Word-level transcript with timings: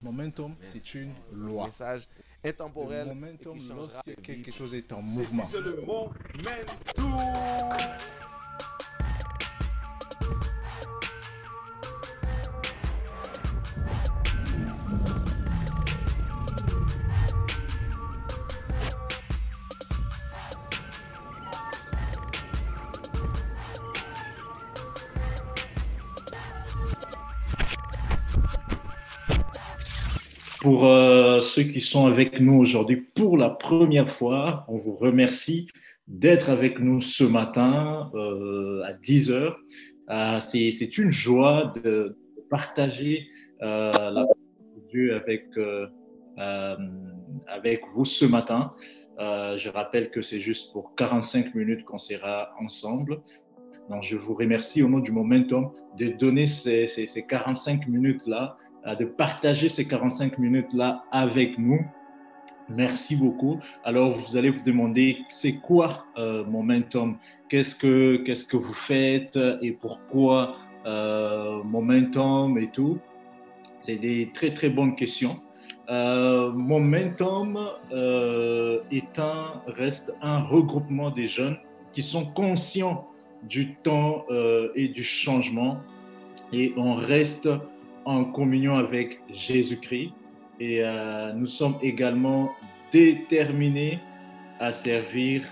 Momentum, 0.00 0.54
c'est 0.62 0.94
une 0.94 1.12
loi. 1.32 1.66
Message 1.66 2.06
intemporel. 2.44 3.08
Le 3.08 3.14
momentum, 3.14 3.58
lorsque 3.74 4.14
quelque 4.22 4.52
chose 4.52 4.72
est 4.74 4.92
en 4.92 5.02
mouvement. 5.02 5.44
C'est 5.44 5.60
le 5.60 5.82
momentum. 5.84 6.12
Pour 30.68 30.84
euh, 30.84 31.40
ceux 31.40 31.62
qui 31.62 31.80
sont 31.80 32.04
avec 32.04 32.40
nous 32.40 32.58
aujourd'hui 32.58 32.96
pour 32.96 33.38
la 33.38 33.48
première 33.48 34.10
fois, 34.10 34.66
on 34.68 34.76
vous 34.76 34.96
remercie 34.96 35.66
d'être 36.06 36.50
avec 36.50 36.78
nous 36.78 37.00
ce 37.00 37.24
matin 37.24 38.10
euh, 38.14 38.82
à 38.84 38.92
10 38.92 39.30
heures. 39.30 39.58
Euh, 40.10 40.38
c'est, 40.40 40.98
une 40.98 41.10
joie 41.10 41.72
de 41.82 42.18
partager 42.50 43.28
la 43.62 43.90
parole 43.92 44.26
de 44.76 44.90
Dieu 44.90 45.16
avec, 45.16 45.46
avec 47.46 47.80
vous 47.92 48.04
ce 48.04 48.26
matin. 48.26 48.74
Je 49.18 49.70
rappelle 49.70 50.10
que 50.10 50.20
c'est 50.20 50.40
juste 50.40 50.74
pour 50.74 50.94
45 50.96 51.54
minutes 51.54 51.86
qu'on 51.86 51.96
sera 51.96 52.50
ensemble. 52.60 53.22
Donc, 53.88 54.02
je 54.02 54.18
vous 54.18 54.34
remercie 54.34 54.82
au 54.82 54.88
nom 54.90 54.98
du 54.98 55.12
Momentum 55.12 55.70
de 55.96 56.08
donner 56.08 56.46
ces, 56.46 56.86
ces, 56.86 57.06
ces 57.06 57.24
45 57.24 57.88
minutes-là 57.88 58.58
de 58.86 59.04
partager 59.04 59.68
ces 59.68 59.86
45 59.86 60.38
minutes-là 60.38 61.04
avec 61.10 61.58
nous. 61.58 61.80
Merci 62.70 63.16
beaucoup. 63.16 63.58
Alors, 63.82 64.18
vous 64.18 64.36
allez 64.36 64.50
vous 64.50 64.62
demander, 64.62 65.18
c'est 65.30 65.54
quoi 65.54 66.04
euh, 66.18 66.44
Momentum? 66.44 67.16
Qu'est-ce 67.48 67.74
que 67.74 68.22
que 68.22 68.56
vous 68.56 68.74
faites? 68.74 69.38
Et 69.62 69.72
pourquoi 69.72 70.56
euh, 70.84 71.62
Momentum 71.64 72.58
et 72.58 72.70
tout? 72.70 72.98
C'est 73.80 73.96
des 73.96 74.30
très 74.34 74.52
très 74.52 74.68
bonnes 74.68 74.96
questions. 74.96 75.40
Euh, 75.88 76.52
Momentum 76.52 77.58
euh, 77.92 78.80
est 78.90 79.18
un 79.18 79.62
reste 79.66 80.12
un 80.20 80.40
regroupement 80.40 81.10
des 81.10 81.26
jeunes 81.26 81.56
qui 81.94 82.02
sont 82.02 82.26
conscients 82.26 83.08
du 83.42 83.76
temps 83.76 84.26
euh, 84.30 84.68
et 84.74 84.88
du 84.88 85.02
changement 85.02 85.78
et 86.52 86.74
on 86.76 86.94
reste 86.94 87.48
en 88.08 88.24
communion 88.24 88.76
avec 88.76 89.20
Jésus-Christ 89.28 90.12
et 90.58 90.82
euh, 90.82 91.34
nous 91.34 91.46
sommes 91.46 91.76
également 91.82 92.54
déterminés 92.90 93.98
à 94.60 94.72
servir 94.72 95.42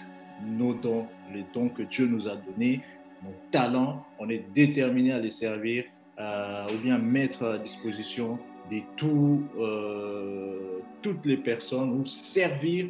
nos 0.42 0.72
dons, 0.72 1.06
les 1.34 1.44
dons 1.52 1.68
que 1.68 1.82
Dieu 1.82 2.06
nous 2.06 2.26
a 2.26 2.34
donnés, 2.34 2.80
nos 3.22 3.34
talents, 3.50 4.06
on 4.18 4.30
est 4.30 4.44
déterminés 4.54 5.12
à 5.12 5.18
les 5.18 5.28
servir 5.28 5.84
euh, 6.18 6.66
ou 6.72 6.78
bien 6.82 6.96
mettre 6.96 7.44
à 7.44 7.58
disposition 7.58 8.38
de 8.70 8.80
tout, 8.96 9.44
euh, 9.58 10.80
toutes 11.02 11.26
les 11.26 11.36
personnes 11.36 11.90
ou 11.90 12.06
servir 12.06 12.88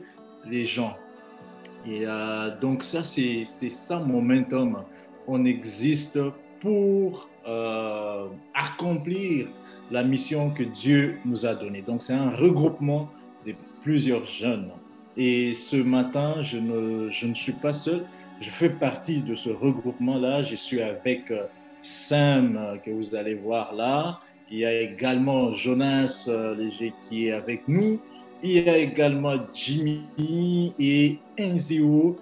les 0.49 0.65
gens. 0.65 0.97
Et 1.85 2.03
euh, 2.05 2.57
donc 2.61 2.85
ça, 2.85 3.03
c'est 3.03 3.45
ça 3.45 3.99
momentum. 3.99 4.85
On 5.27 5.45
existe 5.45 6.21
pour 6.61 7.29
euh, 7.47 8.27
accomplir 8.55 9.49
la 9.91 10.03
mission 10.03 10.51
que 10.51 10.65
Dieu 10.65 11.19
nous 11.25 11.47
a 11.47 11.55
donnée. 11.55 11.83
Donc 11.83 12.03
c'est 12.03 12.13
un 12.13 12.31
regroupement 12.31 13.09
de 13.47 13.55
plusieurs 13.83 14.25
jeunes. 14.25 14.71
Et 15.17 15.55
ce 15.55 15.77
matin, 15.77 16.43
je 16.43 16.59
ne, 16.59 17.11
je 17.11 17.27
ne 17.27 17.35
suis 17.35 17.53
pas 17.53 17.73
seul. 17.73 18.05
Je 18.41 18.51
fais 18.51 18.69
partie 18.69 19.23
de 19.23 19.35
ce 19.35 19.49
regroupement-là. 19.49 20.43
Je 20.43 20.57
suis 20.57 20.83
avec 20.83 21.31
euh, 21.31 21.45
Sam, 21.83 22.57
euh, 22.57 22.77
que 22.79 22.91
vous 22.91 23.15
allez 23.15 23.35
voir 23.35 23.75
là. 23.75 24.21
Il 24.51 24.59
y 24.59 24.65
a 24.65 24.81
également 24.81 25.55
Jonas 25.55 26.29
Léger 26.57 26.93
qui 27.09 27.27
est 27.27 27.33
avec 27.33 27.67
nous. 27.67 28.01
Il 28.45 28.53
y 28.53 28.69
a 28.69 28.77
également 28.77 29.35
Jimmy 29.53 30.73
et 30.79 31.19
Enzio 31.41 32.17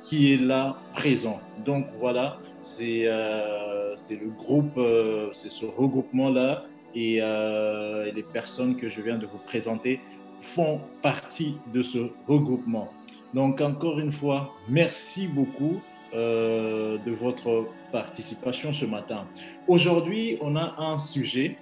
qui 0.00 0.32
est 0.32 0.40
là 0.40 0.76
présent. 0.94 1.38
Donc 1.64 1.86
voilà, 2.00 2.38
c'est 2.66 3.06
euh, 3.06 3.94
c'est 3.94 4.16
le 4.16 4.28
groupe, 4.28 4.76
euh, 4.76 5.28
c'est 5.32 5.50
ce 5.50 5.64
regroupement-là 5.64 6.64
et 6.96 7.18
euh, 7.20 8.10
les 8.12 8.24
personnes 8.24 8.76
que 8.76 8.88
je 8.88 9.00
viens 9.00 9.18
de 9.18 9.26
vous 9.26 9.38
présenter 9.38 10.00
font 10.40 10.80
partie 11.00 11.54
de 11.72 11.80
ce 11.82 12.10
regroupement. 12.26 12.88
Donc 13.34 13.60
encore 13.60 14.00
une 14.00 14.10
fois, 14.10 14.52
merci 14.68 15.28
beaucoup 15.28 15.80
de 16.12 17.10
votre 17.10 17.66
participation 17.92 18.72
ce 18.72 18.86
matin. 18.86 19.26
Aujourd'hui, 19.68 20.38
on 20.40 20.56
a 20.56 20.74
un 20.78 20.96
sujet 20.96 21.58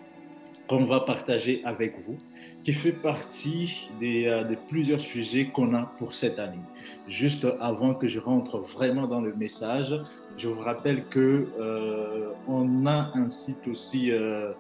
qu'on 0.69 0.85
va 0.85 1.01
partager 1.01 1.61
avec 1.65 1.99
vous 1.99 2.17
qui 2.65 2.73
fait 2.73 2.93
partie 2.93 3.91
des, 4.01 4.27
euh, 4.27 4.43
des 4.43 4.57
plusieurs 4.57 5.01
sujets 5.01 5.47
qu'on 5.47 5.75
a 5.75 5.93
pour 5.99 6.15
cette 6.15 6.39
année. 6.39 6.65
Juste 7.07 7.47
avant 7.61 7.95
que 7.95 8.07
je 8.07 8.19
rentre 8.19 8.59
vraiment 8.59 9.07
dans 9.07 9.21
le 9.21 9.35
message, 9.35 9.95
je 10.39 10.49
vous 10.49 10.61
rappelle 10.61 11.05
que 11.09 11.47
euh, 11.61 12.31
on 12.49 12.87
a 12.87 13.13
un 13.15 13.29
site 13.29 13.69
aussi 13.69 14.11
euh, 14.11 14.53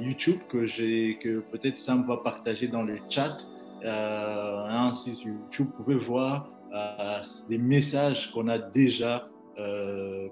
YouTube 0.00 0.40
que 0.48 0.66
j'ai 0.66 1.18
que 1.22 1.38
peut-être 1.52 1.78
Sam 1.78 2.04
va 2.04 2.16
partager 2.16 2.66
dans 2.66 2.82
le 2.82 2.98
chat. 3.08 3.36
Un 3.84 4.92
site 4.94 5.22
YouTube, 5.22 5.66
vous 5.66 5.84
pouvez 5.84 5.96
voir 5.96 6.48
des 7.48 7.58
messages 7.58 8.32
qu'on 8.32 8.48
a 8.48 8.58
déjà 8.58 9.28
euh, 9.58 10.28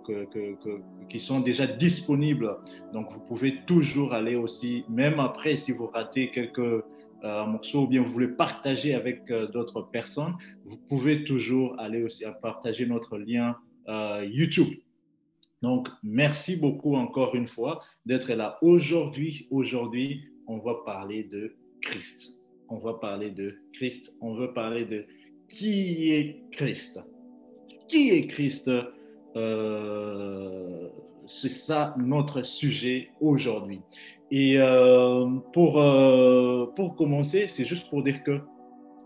qui 1.11 1.21
sont 1.21 1.41
déjà 1.41 1.67
disponibles. 1.67 2.57
Donc 2.93 3.13
vous 3.13 3.21
pouvez 3.21 3.65
toujours 3.67 4.15
aller 4.15 4.35
aussi, 4.35 4.85
même 4.89 5.21
après 5.21 5.57
si 5.57 5.73
vous 5.73 5.89
ratez 5.89 6.31
quelques 6.31 6.59
euh, 6.59 7.45
morceaux 7.45 7.83
ou 7.83 7.87
bien 7.87 8.03
vous 8.03 8.09
voulez 8.09 8.29
partager 8.29 8.95
avec 8.95 9.31
euh, 9.31 9.47
d'autres 9.49 9.83
personnes, 9.83 10.35
vous 10.65 10.79
pouvez 10.89 11.25
toujours 11.25 11.79
aller 11.79 12.03
aussi 12.03 12.25
à 12.25 12.33
partager 12.33 12.87
notre 12.87 13.19
lien 13.19 13.57
YouTube. 14.23 14.79
Donc, 15.63 15.89
merci 16.05 16.57
beaucoup 16.57 16.95
encore 16.95 17.35
une 17.35 17.49
fois 17.49 17.83
d'être 18.07 18.33
là. 18.33 18.57
Aujourd'hui, 18.63 19.49
aujourd'hui, 19.51 20.29
on 20.47 20.59
va 20.59 20.77
parler 20.87 21.25
de 21.25 21.57
Christ. 21.83 22.33
On 22.69 22.79
va 22.79 22.95
parler 22.95 23.31
de 23.31 23.57
Christ. 23.73 24.15
On 24.21 24.35
veut 24.35 24.53
parler 24.53 24.85
de 24.85 25.05
qui 25.49 26.13
est 26.13 26.41
Christ. 26.53 27.01
Qui 27.89 28.11
est 28.11 28.29
Christ? 28.29 28.71
Euh, 29.37 30.89
C'est 31.27 31.49
ça 31.49 31.95
notre 31.97 32.43
sujet 32.43 33.11
aujourd'hui. 33.21 33.81
Et 34.33 34.55
euh, 34.59 35.27
pour, 35.53 35.81
euh, 35.81 36.67
pour 36.75 36.97
commencer, 36.97 37.47
c'est 37.49 37.65
juste 37.65 37.89
pour 37.89 38.03
dire 38.03 38.23
que 38.25 38.41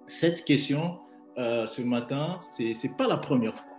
cette 0.07 0.45
question 0.45 0.99
ce 1.37 1.83
matin, 1.83 2.39
c'est 2.41 2.73
n'est 2.85 2.95
pas 2.97 3.09
la 3.09 3.17
première 3.17 3.55
fois. 3.55 3.77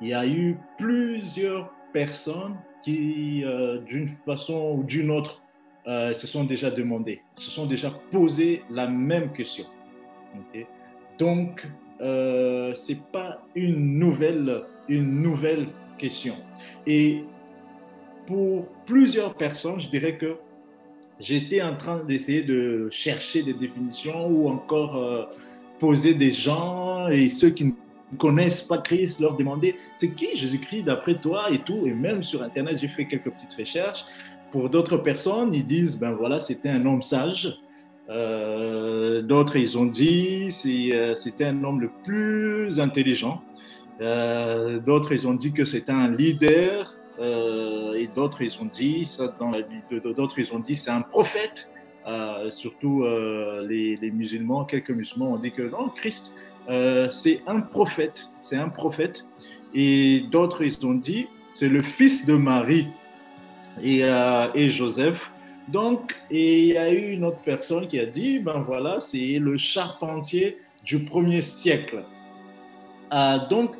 Il 0.00 0.08
y 0.08 0.14
a 0.14 0.24
eu 0.24 0.56
plusieurs 0.78 1.72
personnes 1.92 2.56
qui, 2.80 3.42
d'une 3.86 4.08
façon 4.24 4.76
ou 4.76 4.84
d'une 4.84 5.10
autre, 5.10 5.42
se 5.84 6.26
sont 6.28 6.44
déjà 6.44 6.70
demandées, 6.70 7.22
se 7.34 7.50
sont 7.50 7.66
déjà 7.66 7.90
posé 8.12 8.62
la 8.70 8.86
même 8.86 9.32
question. 9.32 9.64
Donc, 11.18 11.66
ce 11.98 12.92
n'est 12.92 13.00
pas 13.12 13.42
une 13.56 13.98
nouvelle, 13.98 14.62
une 14.88 15.22
nouvelle 15.22 15.66
question. 15.98 16.34
Et 16.86 17.24
pour 18.26 18.66
plusieurs 18.86 19.34
personnes, 19.34 19.80
je 19.80 19.88
dirais 19.88 20.16
que 20.16 20.36
j'étais 21.20 21.62
en 21.62 21.76
train 21.76 22.02
d'essayer 22.04 22.42
de 22.42 22.88
chercher 22.90 23.42
des 23.42 23.54
définitions 23.54 24.26
ou 24.28 24.48
encore 24.48 24.96
euh, 24.96 25.24
poser 25.78 26.14
des 26.14 26.30
gens 26.30 27.08
et 27.08 27.28
ceux 27.28 27.50
qui 27.50 27.64
ne 27.64 27.72
connaissent 28.18 28.62
pas 28.62 28.78
Christ, 28.78 29.20
leur 29.20 29.36
demander 29.36 29.76
c'est 29.96 30.10
qui 30.10 30.36
Jésus-Christ 30.36 30.84
d'après 30.84 31.14
toi 31.14 31.50
et 31.50 31.58
tout. 31.58 31.86
Et 31.86 31.92
même 31.92 32.22
sur 32.22 32.42
Internet, 32.42 32.78
j'ai 32.78 32.88
fait 32.88 33.06
quelques 33.06 33.30
petites 33.30 33.54
recherches. 33.54 34.04
Pour 34.50 34.68
d'autres 34.68 34.98
personnes, 34.98 35.54
ils 35.54 35.64
disent 35.64 35.98
ben 35.98 36.12
voilà, 36.12 36.38
c'était 36.38 36.68
un 36.68 36.84
homme 36.84 37.02
sage. 37.02 37.58
Euh, 38.10 39.22
D'autres, 39.22 39.56
ils 39.56 39.78
ont 39.78 39.86
dit 39.86 40.50
euh, 40.66 41.14
c'était 41.14 41.46
un 41.46 41.64
homme 41.64 41.80
le 41.80 41.90
plus 42.04 42.78
intelligent. 42.80 43.42
Euh, 44.00 44.80
d'autres, 44.80 45.12
ils 45.12 45.28
ont 45.28 45.34
dit 45.34 45.52
que 45.52 45.64
c'était 45.64 45.92
un 45.92 46.10
leader. 46.10 46.96
Euh, 47.18 47.94
et 47.94 48.06
d'autres, 48.06 48.42
ils 48.42 48.58
ont 48.60 48.64
dit 48.64 49.04
ça 49.04 49.34
dans. 49.38 49.50
D'autres, 50.16 50.38
ils 50.38 50.52
ont 50.52 50.58
dit 50.58 50.76
c'est 50.76 50.90
un 50.90 51.02
prophète. 51.02 51.72
Euh, 52.06 52.50
surtout 52.50 53.04
les, 53.68 54.10
musulmans, 54.12 54.64
quelques 54.64 54.90
musulmans 54.90 55.34
ont 55.34 55.38
dit 55.38 55.52
que 55.52 55.62
non, 55.62 55.88
Christ, 55.88 56.34
c'est 57.10 57.42
un 57.46 57.60
prophète, 57.60 58.28
c'est 58.40 58.56
un 58.56 58.68
prophète. 58.68 59.24
Et 59.74 60.24
d'autres, 60.30 60.62
ils 60.62 60.84
ont 60.86 60.94
dit, 60.94 61.28
c'est 61.52 61.68
le 61.68 61.82
fils 61.82 62.26
de 62.26 62.34
Marie 62.34 62.88
et, 63.80 64.00
et 64.54 64.68
Joseph. 64.70 65.30
Donc, 65.68 66.16
il 66.30 66.66
y 66.66 66.76
a 66.76 66.92
eu 66.92 67.12
une 67.12 67.24
autre 67.24 67.42
personne 67.44 67.86
qui 67.86 68.00
a 68.00 68.06
dit, 68.06 68.40
ben 68.40 68.64
voilà, 68.66 68.98
c'est 68.98 69.38
le 69.38 69.56
charpentier 69.56 70.58
du 70.84 71.04
premier 71.04 71.40
siècle. 71.40 72.04
Donc, 73.48 73.76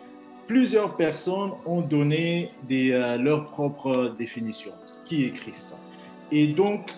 plusieurs 0.47 0.97
personnes 0.97 1.53
ont 1.67 1.81
donné 1.81 2.51
euh, 2.71 3.17
leur 3.17 3.51
propre 3.51 4.15
définition, 4.19 4.73
qui 5.07 5.25
est 5.25 5.31
Christ. 5.31 5.75
Et 6.31 6.49
donc, 6.49 6.91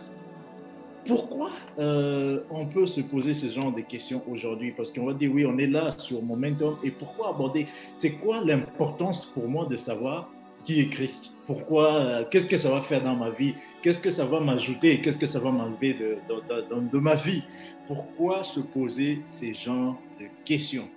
pourquoi 1.06 1.50
euh, 1.79 2.41
on 2.50 2.67
peut 2.67 2.87
se 2.87 3.00
poser 3.02 3.35
ce 3.35 3.49
genre 3.49 3.73
de 3.73 3.82
questions 3.82 4.23
aujourd'hui? 4.31 4.73
Parce 4.73 4.91
qu'on 4.91 5.05
va 5.06 5.12
dire, 5.12 5.31
oui, 5.32 5.44
on 5.44 5.58
est 5.58 5.67
là 5.67 5.91
sur 5.99 6.23
Momentum, 6.23 6.76
et 6.82 6.91
pourquoi 6.91 7.31
aborder? 7.31 7.67
C'est 7.93 8.12
quoi 8.12 8.43
l'importance 8.43 9.26
pour 9.26 9.47
moi 9.49 9.67
de 9.67 9.76
savoir 9.76 10.31
qui 10.64 10.81
est 10.81 10.88
Christ? 10.88 11.32
Pourquoi 11.47 11.94
euh, 11.97 12.25
Qu'est-ce 12.31 12.47
que 12.47 12.56
ça 12.56 12.70
va 12.70 12.81
faire 12.81 13.05
dans 13.05 13.14
ma 13.14 13.31
vie? 13.31 13.55
Qu'est-ce 13.82 14.00
que 14.00 14.11
ça 14.11 14.25
va 14.25 14.40
m'ajouter? 14.40 15.00
Qu'est-ce 15.00 15.19
que 15.19 15.26
ça 15.26 15.40
va 15.40 15.50
m'enlever 15.50 15.93
de, 15.94 16.17
de, 16.29 16.90
de, 16.90 16.99
ma 16.99 17.17
vie? 17.17 17.43
Pourquoi 17.87 18.43
se 18.43 18.61
poser 18.61 19.20
ces 19.26 19.52
genres 19.52 19.99
de 20.19 20.26
questions? 20.44 20.88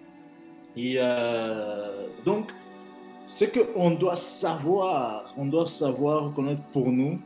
Et 0.77 0.95
euh, 0.97 2.07
donc, 2.25 2.51
ce 3.27 3.45
qu'on 3.45 3.91
doit 3.91 4.15
savoir, 4.15 5.33
on 5.37 5.45
doit 5.45 5.67
savoir 5.67 6.33
connaître 6.33 6.61
pour 6.71 6.91
nous, 6.91 7.19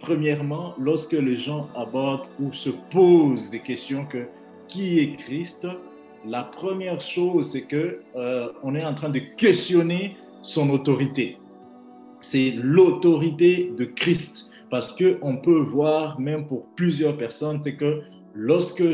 Premièrement, 0.00 0.74
lorsque 0.78 1.12
les 1.12 1.36
gens 1.36 1.68
abordent 1.74 2.28
ou 2.40 2.52
se 2.52 2.70
posent 2.90 3.50
des 3.50 3.60
questions 3.60 4.06
que 4.06 4.28
qui 4.68 5.00
est 5.00 5.16
Christ, 5.16 5.66
la 6.24 6.44
première 6.44 7.00
chose, 7.00 7.50
c'est 7.50 7.62
que 7.62 8.00
euh, 8.16 8.48
on 8.62 8.74
est 8.74 8.84
en 8.84 8.94
train 8.94 9.08
de 9.08 9.18
questionner 9.18 10.16
son 10.42 10.70
autorité. 10.70 11.38
C'est 12.20 12.52
l'autorité 12.56 13.72
de 13.76 13.86
Christ, 13.86 14.50
parce 14.70 14.94
que 14.94 15.18
on 15.22 15.38
peut 15.38 15.60
voir 15.60 16.20
même 16.20 16.46
pour 16.46 16.66
plusieurs 16.76 17.16
personnes, 17.16 17.60
c'est 17.60 17.76
que 17.76 18.02
lorsque 18.34 18.92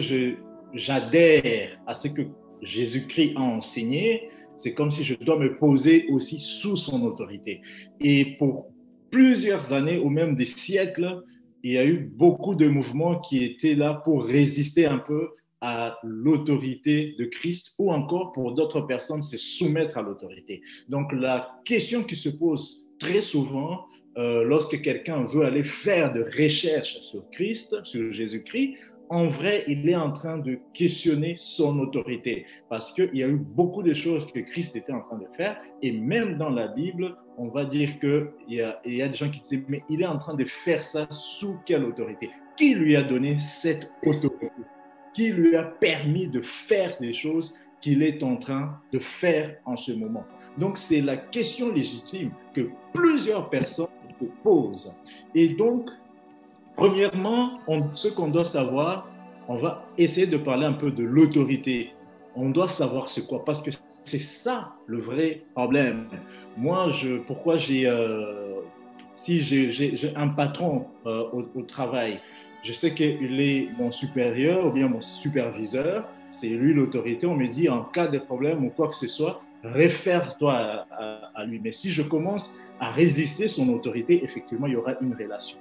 j'adhère 0.73 1.79
à 1.87 1.95
ce 1.95 2.09
que 2.09 2.23
Jésus-Christ 2.65 3.35
a 3.37 3.41
enseigné, 3.41 4.29
c'est 4.57 4.75
comme 4.75 4.91
si 4.91 5.05
je 5.05 5.15
dois 5.15 5.39
me 5.39 5.57
poser 5.57 6.07
aussi 6.09 6.39
sous 6.39 6.77
son 6.77 7.03
autorité. 7.03 7.61
Et 8.01 8.37
pour 8.39 8.71
plusieurs 9.11 9.73
années 9.73 9.99
ou 9.99 10.09
même 10.11 10.35
des 10.35 10.47
siècles, 10.47 11.23
il 11.63 11.73
y 11.73 11.79
a 11.79 11.85
eu 11.85 11.99
beaucoup 11.99 12.55
de 12.55 12.69
mouvements 12.69 13.21
qui 13.21 13.45
étaient 13.45 13.75
là 13.75 13.95
pour 14.05 14.25
résister 14.25 14.87
un 14.87 14.99
peu 14.99 15.31
à 15.61 15.99
l'autorité 16.03 17.15
de 17.19 17.25
Christ 17.25 17.75
ou 17.79 17.91
encore 17.91 18.33
pour 18.33 18.53
d'autres 18.53 18.83
personnes 18.83 19.23
se 19.23 19.39
soumettre 19.39 19.97
à 19.97 20.03
l'autorité. 20.03 20.61
Donc 20.89 21.11
la 21.13 21.59
question 21.65 22.03
qui 22.03 22.17
se 22.17 22.29
pose 22.29 22.87
très 22.99 23.23
souvent 23.23 23.87
euh, 24.19 24.45
lorsque 24.45 24.81
quelqu'un 24.83 25.25
veut 25.25 25.45
aller 25.45 25.65
faire 25.65 26.13
de 26.13 26.23
recherches 26.23 27.01
sur 27.01 27.29
Christ, 27.31 27.83
sur 27.85 28.13
Jésus-Christ, 28.13 28.75
en 29.09 29.29
vrai, 29.29 29.65
il 29.69 29.89
est 29.89 29.97
en 29.97 30.13
train 30.13 30.39
de 30.39 30.59
questionner 30.73 31.35
son 31.37 31.79
autorité. 31.79 32.47
Parce 32.69 32.93
qu'il 32.93 33.11
y 33.15 33.23
a 33.23 33.29
eu 33.29 33.37
beaucoup 33.37 33.83
de 33.83 33.95
choses 33.95 34.31
que 34.33 34.41
Christ 34.41 34.77
était 34.77 34.93
en 34.93 35.01
train 35.01 35.19
de 35.19 35.27
faire. 35.37 35.61
Et 35.83 35.93
même 35.93 36.37
dans 36.37 36.51
la 36.51 36.69
Bible, 36.69 37.17
on 37.37 37.49
va 37.49 37.65
dire 37.65 37.99
qu'il 37.99 38.29
y, 38.49 38.61
a, 38.61 38.81
y 38.85 39.03
a 39.03 39.09
des 39.09 39.15
gens 39.15 39.31
qui 39.31 39.41
disent, 39.41 39.65
mais 39.69 39.83
il 39.91 40.03
est 40.03 40.07
en 40.07 40.19
train 40.19 40.35
de 40.35 40.45
faire 40.45 40.83
ça 40.83 41.07
sous 41.11 41.57
quelle 41.67 41.85
autorité? 41.85 42.31
Qui 42.57 42.75
lui 42.75 42.97
a 42.97 43.03
donné 43.03 43.39
cette 43.39 43.91
autorité? 44.05 44.51
Qui 45.13 45.31
lui 45.31 45.57
a 45.57 45.63
permis 45.65 46.29
de 46.29 46.41
faire 46.43 46.97
des 47.01 47.13
choses 47.13 47.57
qu'il 47.81 48.03
est 48.03 48.23
en 48.23 48.37
train 48.37 48.81
de 48.93 48.99
faire 48.99 49.57
en 49.65 49.77
ce 49.77 49.93
moment? 49.93 50.25
Donc 50.59 50.79
c'est 50.79 51.01
la 51.01 51.17
question 51.17 51.73
légitime 51.73 52.31
que 52.55 52.71
plusieurs 52.93 53.51
personnes 53.51 53.89
se 54.21 54.27
posent. 54.43 54.97
Et 55.35 55.49
donc, 55.49 55.91
Premièrement, 56.77 57.61
ce 57.95 58.09
qu'on 58.09 58.29
doit 58.29 58.45
savoir, 58.45 59.09
on 59.49 59.57
va 59.57 59.87
essayer 59.97 60.27
de 60.27 60.37
parler 60.37 60.67
un 60.67 60.73
peu 60.73 60.91
de 60.91 61.05
l'autorité. 61.05 61.93
On 62.35 62.51
doit 62.51 62.69
savoir 62.69 63.11
ce 63.11 63.21
quoi, 63.21 63.45
parce 63.45 63.63
que 63.63 63.71
c'est 64.05 64.19
ça 64.19 64.73
le 64.87 65.01
vrai 65.01 65.43
problème. 65.55 66.07
Moi, 66.57 66.89
pourquoi 67.27 67.59
j'ai, 67.59 67.87
euh, 67.87 68.61
si 69.17 69.41
j'ai 69.41 70.13
un 70.17 70.29
patron 70.29 70.87
euh, 71.07 71.25
au, 71.33 71.63
travail, 71.63 72.21
je 72.63 72.73
sais 72.73 72.93
qu'il 72.93 73.41
est 73.41 73.69
mon 73.79 73.93
supérieur 73.93 74.67
ou 74.67 74.71
bien 74.71 74.89
mon 74.89 75.01
superviseur, 75.01 76.09
c'est 76.31 76.49
lui 76.49 76.75
l'autorité. 76.75 77.27
On 77.27 77.37
me 77.37 77.47
dit 77.47 77.69
en 77.69 77.85
cas 77.85 78.09
de 78.09 78.19
problème 78.19 78.65
ou 78.65 78.71
quoi 78.71 78.89
que 78.89 78.97
ce 78.97 79.07
soit, 79.07 79.41
réfère-toi 79.63 80.55
à, 80.91 81.31
à, 81.35 81.45
lui. 81.45 81.61
Mais 81.63 81.73
si 81.73 81.91
je 81.91 82.03
commence 82.03 82.57
à 82.81 82.91
résister 82.91 83.47
son 83.47 83.69
autorité, 83.69 84.25
effectivement, 84.25 84.67
il 84.67 84.73
y 84.73 84.77
aura 84.77 84.95
une 85.01 85.15
relation 85.15 85.59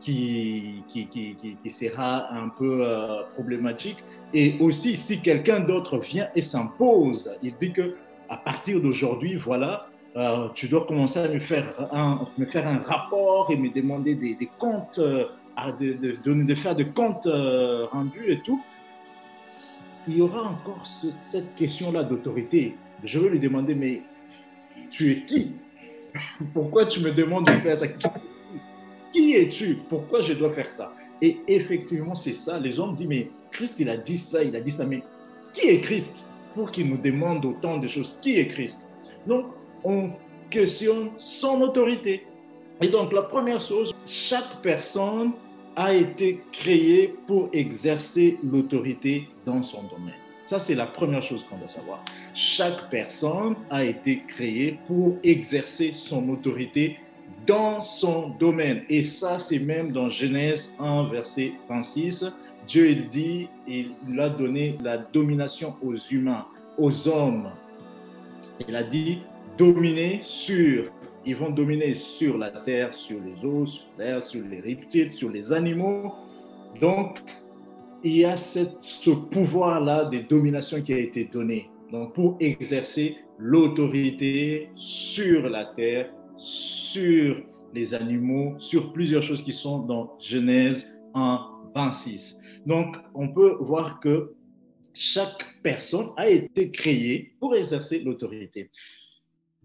qui, 0.00 0.82
qui, 0.88 1.06
qui, 1.06 1.36
qui 1.62 1.70
sera 1.70 2.32
un 2.32 2.48
peu 2.48 2.80
euh, 2.82 3.22
problématique. 3.34 3.98
Et 4.32 4.56
aussi, 4.60 4.96
si 4.96 5.20
quelqu'un 5.20 5.60
d'autre 5.60 5.98
vient 5.98 6.28
et 6.34 6.40
s'impose, 6.40 7.36
il 7.42 7.54
dit 7.56 7.72
que 7.72 7.96
à 8.28 8.36
partir 8.36 8.80
d'aujourd'hui, 8.80 9.34
voilà, 9.36 9.88
euh, 10.16 10.48
tu 10.54 10.68
dois 10.68 10.86
commencer 10.86 11.18
à 11.20 11.28
me 11.28 11.40
faire 11.40 11.66
un, 11.92 12.26
me 12.38 12.46
faire 12.46 12.66
un 12.66 12.78
rapport 12.78 13.50
et 13.50 13.56
me 13.56 13.68
demander 13.68 14.14
des, 14.14 14.34
des 14.34 14.50
comptes, 14.58 14.98
euh, 14.98 15.26
de, 15.78 15.92
de, 15.92 16.44
de, 16.44 16.54
faire 16.54 16.74
des 16.74 16.88
comptes 16.88 17.28
rendus 17.92 18.24
et 18.28 18.40
tout. 18.40 18.62
Il 20.08 20.16
y 20.16 20.20
aura 20.22 20.42
encore 20.42 20.80
cette 20.84 21.54
question-là 21.56 22.04
d'autorité. 22.04 22.76
Je 23.04 23.18
vais 23.18 23.28
lui 23.28 23.40
demander, 23.40 23.74
mais 23.74 24.02
tu 24.90 25.12
es 25.12 25.22
qui? 25.24 25.56
Pourquoi 26.54 26.86
tu 26.86 27.00
me 27.00 27.12
demandes 27.12 27.46
de 27.46 27.52
faire 27.52 27.76
ça? 27.78 27.86
Qui 29.12 29.34
es-tu? 29.34 29.78
Pourquoi 29.88 30.22
je 30.22 30.32
dois 30.32 30.52
faire 30.52 30.70
ça? 30.70 30.92
Et 31.22 31.38
effectivement, 31.48 32.14
c'est 32.14 32.32
ça. 32.32 32.58
Les 32.58 32.80
hommes 32.80 32.96
disent, 32.96 33.06
mais 33.06 33.30
Christ, 33.50 33.80
il 33.80 33.90
a 33.90 33.96
dit 33.96 34.18
ça, 34.18 34.42
il 34.42 34.54
a 34.56 34.60
dit 34.60 34.70
ça, 34.70 34.86
mais 34.86 35.02
qui 35.52 35.68
est 35.68 35.80
Christ 35.80 36.26
pour 36.54 36.70
qu'il 36.70 36.88
nous 36.88 36.96
demande 36.96 37.44
autant 37.44 37.78
de 37.78 37.88
choses? 37.88 38.18
Qui 38.22 38.38
est 38.38 38.46
Christ? 38.46 38.88
Donc, 39.26 39.46
on 39.84 40.10
questionne 40.48 41.10
son 41.18 41.60
autorité. 41.60 42.24
Et 42.80 42.88
donc, 42.88 43.12
la 43.12 43.22
première 43.22 43.60
chose, 43.60 43.94
chaque 44.06 44.62
personne 44.62 45.32
a 45.76 45.94
été 45.94 46.40
créée 46.52 47.14
pour 47.26 47.48
exercer 47.52 48.38
l'autorité 48.42 49.28
dans 49.46 49.62
son 49.62 49.82
domaine. 49.84 50.14
Ça, 50.46 50.58
c'est 50.58 50.74
la 50.74 50.86
première 50.86 51.22
chose 51.22 51.44
qu'on 51.44 51.58
doit 51.58 51.68
savoir. 51.68 52.04
Chaque 52.34 52.90
personne 52.90 53.54
a 53.70 53.84
été 53.84 54.22
créée 54.26 54.78
pour 54.88 55.16
exercer 55.22 55.92
son 55.92 56.28
autorité 56.28 56.98
dans 57.46 57.80
son 57.80 58.30
domaine. 58.38 58.82
Et 58.88 59.02
ça, 59.02 59.38
c'est 59.38 59.58
même 59.58 59.92
dans 59.92 60.08
Genèse 60.08 60.74
1, 60.78 61.08
verset 61.10 61.52
26. 61.68 62.26
Dieu, 62.66 62.90
il 62.90 63.08
dit, 63.08 63.48
il 63.66 64.20
a 64.20 64.28
donné 64.28 64.76
la 64.82 64.98
domination 64.98 65.74
aux 65.82 65.96
humains, 65.96 66.46
aux 66.78 67.08
hommes. 67.08 67.50
Il 68.68 68.76
a 68.76 68.82
dit, 68.82 69.22
dominer 69.58 70.20
sur, 70.22 70.90
ils 71.24 71.36
vont 71.36 71.50
dominer 71.50 71.94
sur 71.94 72.38
la 72.38 72.50
terre, 72.50 72.92
sur 72.92 73.18
les 73.20 73.44
eaux, 73.44 73.66
sur 73.66 73.84
l'air, 73.98 74.22
sur 74.22 74.44
les 74.46 74.60
reptiles, 74.60 75.10
sur 75.10 75.30
les 75.30 75.52
animaux. 75.52 76.14
Donc, 76.80 77.18
il 78.02 78.16
y 78.18 78.24
a 78.24 78.36
cette, 78.36 78.76
ce 78.80 79.10
pouvoir-là 79.10 80.04
de 80.06 80.18
domination 80.18 80.80
qui 80.80 80.92
a 80.92 80.98
été 80.98 81.24
donné. 81.24 81.68
Donc, 81.90 82.14
pour 82.14 82.36
exercer 82.40 83.16
l'autorité 83.38 84.70
sur 84.76 85.48
la 85.48 85.66
terre 85.66 86.10
sur 86.40 87.42
les 87.72 87.94
animaux, 87.94 88.54
sur 88.58 88.92
plusieurs 88.92 89.22
choses 89.22 89.42
qui 89.42 89.52
sont 89.52 89.80
dans 89.80 90.18
Genèse 90.20 90.98
1, 91.14 91.46
26. 91.74 92.40
Donc, 92.66 92.96
on 93.14 93.28
peut 93.28 93.56
voir 93.60 94.00
que 94.00 94.34
chaque 94.92 95.46
personne 95.62 96.08
a 96.16 96.28
été 96.28 96.70
créée 96.70 97.34
pour 97.38 97.54
exercer 97.54 98.00
l'autorité. 98.00 98.70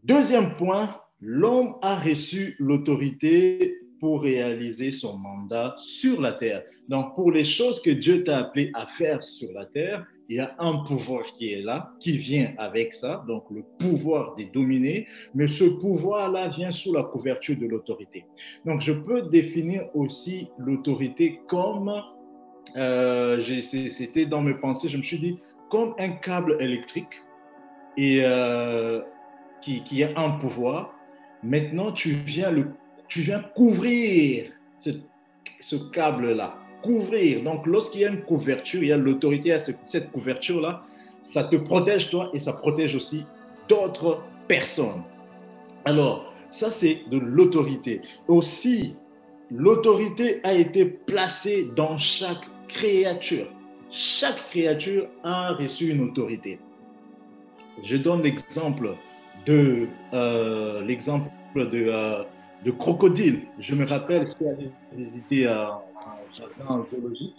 Deuxième 0.04 0.56
point, 0.56 0.96
l'homme 1.20 1.76
a 1.82 1.98
reçu 1.98 2.56
l'autorité 2.60 3.80
pour 4.06 4.22
réaliser 4.22 4.92
son 4.92 5.18
mandat 5.18 5.74
sur 5.80 6.22
la 6.22 6.34
terre. 6.34 6.62
Donc, 6.88 7.16
pour 7.16 7.32
les 7.32 7.44
choses 7.44 7.82
que 7.82 7.90
Dieu 7.90 8.24
t'a 8.24 8.38
appelé 8.38 8.70
à 8.76 8.86
faire 8.86 9.24
sur 9.24 9.52
la 9.52 9.66
terre, 9.66 10.06
il 10.30 10.36
y 10.36 10.40
a 10.40 10.56
un 10.60 10.78
pouvoir 10.84 11.24
qui 11.24 11.54
est 11.54 11.64
là, 11.64 11.92
qui 12.00 12.16
vient 12.16 12.54
avec 12.60 12.94
ça, 12.94 13.26
donc 13.28 13.46
le 13.50 13.64
pouvoir 13.80 14.36
des 14.36 14.46
dominés, 14.46 15.08
mais 15.34 15.48
ce 15.48 15.64
pouvoir-là 15.64 16.50
vient 16.50 16.70
sous 16.70 16.94
la 16.94 17.02
couverture 17.02 17.58
de 17.58 17.66
l'autorité. 17.66 18.26
Donc 18.64 18.82
je 18.82 18.92
peux 18.92 19.24
définir 19.24 19.90
aussi 19.96 20.50
l'autorité 20.60 21.42
comme, 21.48 21.92
euh, 22.76 23.42
c'était 23.42 24.28
dans 24.28 24.44
mes 24.44 24.54
pensées, 24.54 24.88
je 24.88 24.98
me 24.98 25.04
suis 25.04 25.18
dit, 25.18 25.40
comme 25.72 25.96
un 25.98 26.10
câble 26.10 26.58
électrique 26.60 27.24
et 27.98 28.20
euh, 28.22 29.02
qui, 29.64 29.82
qui, 29.82 30.04
a 30.04 30.12
un 30.16 30.38
pouvoir. 30.38 30.92
Maintenant, 31.42 31.92
tu 31.92 32.10
viens, 32.10 32.52
le, 32.52 32.72
tu 33.08 33.22
viens 33.22 33.40
couvrir 33.56 34.52
ce, 34.80 35.76
câble-là 35.92 36.56
couvrir. 36.84 37.44
Donc, 37.44 37.66
lorsqu'il 37.66 38.02
y 38.02 38.06
a 38.06 38.10
une 38.10 38.22
couverture, 38.22 38.84
il 38.84 38.90
y 38.90 38.92
a 38.92 38.98
l'autorité 38.98 39.54
à 39.54 39.60
cette 39.60 40.12
couverture-là, 40.12 40.84
ça 41.24 41.44
te 41.44 41.56
protège 41.56 42.12
toi 42.12 42.30
et 42.34 42.40
ça 42.40 42.54
protège 42.54 42.96
aussi 42.96 43.26
d'autres 43.68 44.22
personnes. 44.48 45.02
Alors, 45.86 46.32
ça, 46.52 46.70
c'est 46.70 47.02
de 47.10 47.18
l'autorité. 47.18 48.02
Aussi, 48.28 48.96
l'autorité 49.50 50.40
a 50.44 50.54
été 50.54 50.86
placée 50.86 51.68
dans 51.76 51.98
chaque 51.98 52.46
créature. 52.68 53.48
Chaque 53.90 54.50
créature 54.50 55.08
a 55.24 55.54
reçu 55.54 55.90
une 55.90 56.02
autorité. 56.02 56.60
Je 57.84 57.98
donne 57.98 58.22
l'exemple 58.22 58.96
de 59.46 59.88
euh, 60.14 60.84
l'exemple 60.86 61.30
de, 61.56 61.88
euh, 61.88 62.24
de, 62.66 62.72
crocodile. 62.72 63.42
Je 63.60 63.76
me 63.76 63.86
rappelle, 63.86 64.26
je 64.26 64.32
suis 64.32 64.48
allé 64.48 64.70
visiter 64.96 65.48
un, 65.48 65.80
jardin 66.36 66.86
zoologique. 66.92 67.36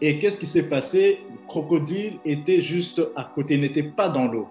Et 0.00 0.18
qu'est-ce 0.18 0.38
qui 0.38 0.46
s'est 0.46 0.68
passé? 0.68 1.20
Le 1.30 1.46
crocodile 1.46 2.14
était 2.24 2.60
juste 2.60 3.00
à 3.14 3.30
côté, 3.34 3.56
n'était 3.56 3.82
pas 3.82 4.08
dans 4.08 4.26
l'eau. 4.26 4.48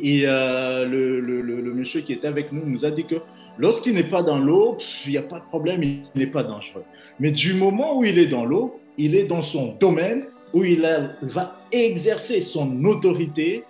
Et 0.00 0.22
euh, 0.24 0.86
le, 0.86 1.74
monsieur 1.74 2.00
qui 2.00 2.12
était 2.12 2.28
avec 2.28 2.52
nous 2.52 2.64
nous 2.64 2.84
a 2.84 2.90
dit 2.90 3.04
que 3.04 3.16
lorsqu'il 3.58 3.94
n'est 3.94 4.04
pas 4.04 4.22
dans 4.22 4.38
l'eau, 4.38 4.76
il 5.04 5.12
n'y 5.12 5.18
a 5.18 5.22
pas 5.22 5.40
de 5.40 5.44
problème, 5.44 5.82
il 5.82 6.04
n'est 6.14 6.26
pas 6.26 6.42
dangereux. 6.42 6.84
Mais 7.18 7.30
du 7.30 7.54
moment 7.54 7.98
où 7.98 8.04
il 8.04 8.18
est 8.18 8.26
dans 8.26 8.44
l'eau, 8.44 8.80
il 8.98 9.14
est 9.16 9.24
dans 9.24 9.42
son 9.42 9.74
domaine 9.80 10.24
où 10.52 10.64
il 10.64 10.86
va 11.22 11.58
exercer 11.72 12.40
son 12.40 12.84
autorité. 12.84 13.64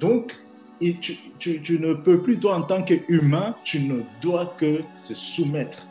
Donc, 0.00 0.34
tu, 0.80 1.78
ne 1.78 1.94
peux 1.94 2.20
plus, 2.20 2.38
toi, 2.38 2.56
en 2.56 2.62
tant 2.62 2.82
qu'humain, 2.82 3.54
tu 3.64 3.80
ne 3.80 4.02
dois 4.20 4.54
que 4.58 4.82
se 4.94 5.14
soumettre. 5.14 5.88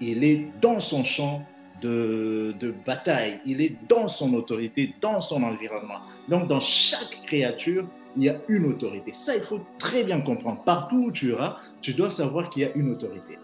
Il 0.00 0.24
est 0.24 0.46
dans 0.60 0.80
son 0.80 1.04
champ 1.04 1.44
de, 1.80 2.74
bataille, 2.86 3.40
il 3.44 3.60
est 3.60 3.76
dans 3.88 4.06
son 4.06 4.34
autorité, 4.34 4.94
dans 5.00 5.20
son 5.20 5.42
environnement. 5.42 5.98
Donc, 6.28 6.46
dans 6.46 6.60
chaque 6.60 7.20
créature, 7.26 7.84
il 8.16 8.24
y 8.24 8.28
a 8.28 8.36
une 8.48 8.66
autorité. 8.66 9.12
Ça, 9.12 9.36
il 9.36 9.42
faut 9.42 9.60
très 9.78 10.04
bien 10.04 10.20
comprendre. 10.20 10.62
Partout 10.64 11.06
où 11.06 11.12
tu 11.12 11.30
iras, 11.30 11.56
tu 11.80 11.94
dois 11.94 12.10
savoir 12.10 12.50
qu'il 12.50 12.62
y 12.62 12.66
a 12.66 12.72
une 12.74 12.92
autorité. 12.92 13.38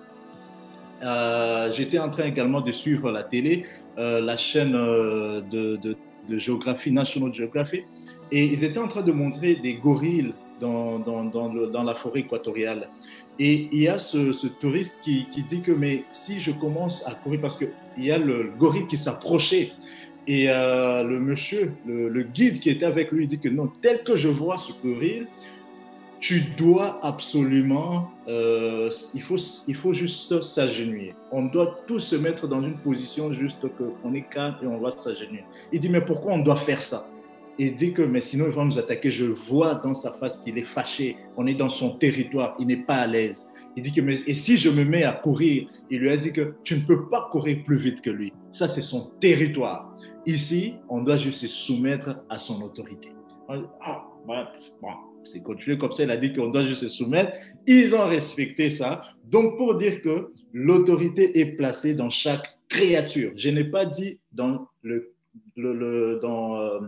Euh, 1.03 1.71
j'étais 1.73 1.99
en 1.99 2.11
train 2.11 2.25
également 2.25 2.61
de 2.61 2.73
suivre 2.73 3.11
la 3.11 3.23
télé, 3.23 3.65
euh, 3.99 4.21
la 4.21 4.37
chaîne 4.37 4.75
euh, 4.75 5.41
de, 5.41 5.97
géographie, 6.37 6.93
National 6.93 7.33
Geography, 7.33 7.85
et 8.31 8.45
ils 8.45 8.65
étaient 8.65 8.79
en 8.79 8.89
train 8.89 9.03
de 9.03 9.13
montrer 9.13 9.55
des 9.55 9.75
gorilles 9.75 10.35
dans, 10.61 11.83
la 11.85 11.95
forêt 11.95 12.21
équatoriale. 12.21 12.89
Et 13.39 13.69
il 13.73 13.83
y 13.83 13.89
a 13.89 13.99
ce, 13.99 14.47
touriste 14.47 15.01
qui, 15.03 15.27
dit 15.47 15.61
que 15.61 15.73
mais 15.73 16.05
si 16.13 16.41
je 16.41 16.51
commence 16.51 17.07
à 17.07 17.15
courir, 17.15 17.41
parce 17.41 17.57
qu'il 17.57 17.71
y 17.99 18.11
a 18.11 18.19
le 18.19 18.51
gorille 18.59 18.87
qui 18.87 18.97
s'approchait, 18.97 19.73
et 20.27 20.47
euh, 20.49 21.03
le 21.05 21.19
monsieur, 21.21 21.73
le, 21.87 22.09
le, 22.11 22.23
guide 22.23 22.59
qui 22.59 22.69
était 22.69 22.85
avec 22.85 23.13
lui, 23.13 23.27
dit 23.27 23.39
que 23.39 23.49
non, 23.49 23.73
tel 23.81 24.03
que 24.03 24.15
je 24.15 24.29
vois 24.29 24.59
ce 24.59 24.73
gorille, 24.83 25.27
tu 26.21 26.43
dois 26.57 26.99
absolument, 27.03 28.11
euh, 28.27 28.91
il, 29.15 29.23
faut, 29.23 29.37
il 29.69 29.75
faut 29.77 29.93
juste 29.93 30.43
s'agenouiller. 30.43 31.15
On 31.31 31.45
doit 31.45 31.79
tous 31.87 32.01
se 32.01 32.17
mettre 32.17 32.49
dans 32.49 32.63
une 32.63 32.77
position 32.77 33.33
juste 33.33 33.65
qu'on 33.77 34.15
est 34.15 34.29
calme 34.29 34.57
et 34.63 34.67
on 34.67 34.79
va 34.79 34.91
s'agenouiller. 34.91 35.45
Il 35.73 35.81
dit, 35.81 35.89
mais 35.89 36.01
pourquoi 36.01 36.33
on 36.33 36.39
doit 36.39 36.57
faire 36.57 36.81
ça? 36.81 37.09
Il 37.59 37.75
dit 37.75 37.93
que, 37.93 38.03
mais 38.03 38.21
sinon, 38.21 38.47
il 38.47 38.53
va 38.53 38.65
nous 38.65 38.79
attaquer. 38.79 39.11
Je 39.11 39.25
vois 39.25 39.75
dans 39.77 39.95
sa 39.95 40.13
face 40.13 40.39
qu'il 40.39 40.59
est 40.59 40.65
fâché. 40.65 41.17
On 41.37 41.47
est 41.47 41.55
dans 41.55 41.69
son 41.69 41.97
territoire. 41.99 42.57
Il 42.61 42.69
n'est 42.69 42.85
pas 42.85 42.97
à 42.97 43.07
l'aise. 43.07 43.49
Il 43.77 43.83
dit 43.83 43.93
que, 43.93 44.01
mais, 44.01 44.15
et 44.27 44.35
si 44.35 44.57
je 44.57 44.71
me 44.71 44.85
mets 44.85 45.05
à 45.05 45.13
courir, 45.13 45.69
il 45.91 46.01
lui 46.01 46.11
a 46.11 46.17
dit 46.17 46.33
que 46.33 46.55
tu 46.65 46.77
ne 46.77 46.81
peux 46.81 47.09
pas 47.09 47.29
courir 47.31 47.65
plus 47.65 47.79
vite 47.79 48.01
que 48.01 48.11
lui. 48.11 48.33
Ça, 48.51 48.69
c'est 48.69 48.83
son 48.83 49.11
territoire. 49.21 49.95
Ici, 50.27 50.75
on 50.89 51.03
doit 51.03 51.17
juste 51.17 51.41
se 51.41 51.49
soumettre 51.49 52.17
à 52.29 52.39
son 52.39 52.63
autorité. 52.63 53.13
Ah, 53.49 54.05
bon, 54.27 54.45
c'est 55.25 55.43
continué 55.43 55.79
comme 55.79 55.93
ça, 55.93 56.05
il 56.05 56.11
a 56.11 56.17
dit 56.17 56.33
qu'on 56.33 56.49
doit 56.49 56.63
juste 56.63 56.83
se 56.83 56.89
soumettre. 56.89 57.33
Ils 57.67 57.95
ont 57.95 58.07
respecté 58.07 58.71
ça. 58.71 59.03
Donc, 59.25 59.57
pour 59.57 59.75
dire 59.75 60.01
que 60.03 60.33
l'autorité 60.53 61.39
est 61.39 61.57
placée 61.57 61.95
dans 61.95 62.11
chaque 62.11 62.59
créature. 62.69 63.33
Je 63.37 63.51
n'ai 63.51 63.65
pas 63.65 63.87
dit 63.87 64.21
dans 64.33 64.69
le, 64.83 65.13
le, 65.57 66.19
dans, 66.21 66.57
euh, 66.57 66.81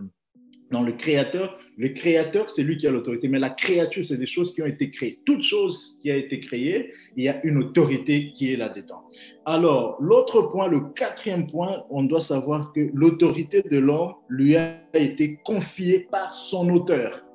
dans 0.71 0.81
le 0.81 0.93
créateur. 0.93 1.57
Le 1.77 1.89
créateur, 1.89 2.49
c'est 2.49 2.63
lui 2.63 2.77
qui 2.77 2.87
a 2.87 2.91
l'autorité, 2.91 3.27
mais 3.27 3.39
la 3.39 3.49
créature, 3.49 4.05
c'est 4.05 4.17
des 4.17 4.25
choses 4.25 4.53
qui 4.53 4.61
ont 4.61 4.67
été 4.67 4.89
créées. 4.89 5.19
Toute 5.25 5.43
chose 5.43 5.99
qui 6.01 6.09
a 6.09 6.15
été 6.15 6.39
créée, 6.39 6.93
il 7.15 7.23
y 7.23 7.29
a 7.29 7.43
une 7.45 7.57
autorité 7.57 8.31
qui 8.33 8.53
est 8.53 8.57
là-dedans. 8.57 9.03
Alors, 9.45 9.97
l'autre 9.99 10.41
point, 10.43 10.67
le 10.67 10.79
quatrième 10.79 11.47
point, 11.47 11.83
on 11.89 12.03
doit 12.03 12.21
savoir 12.21 12.71
que 12.73 12.89
l'autorité 12.93 13.61
de 13.61 13.77
l'homme 13.77 14.13
lui 14.29 14.55
a 14.55 14.81
été 14.93 15.37
confiée 15.43 16.07
par 16.11 16.33
son 16.33 16.69
auteur. 16.69 17.25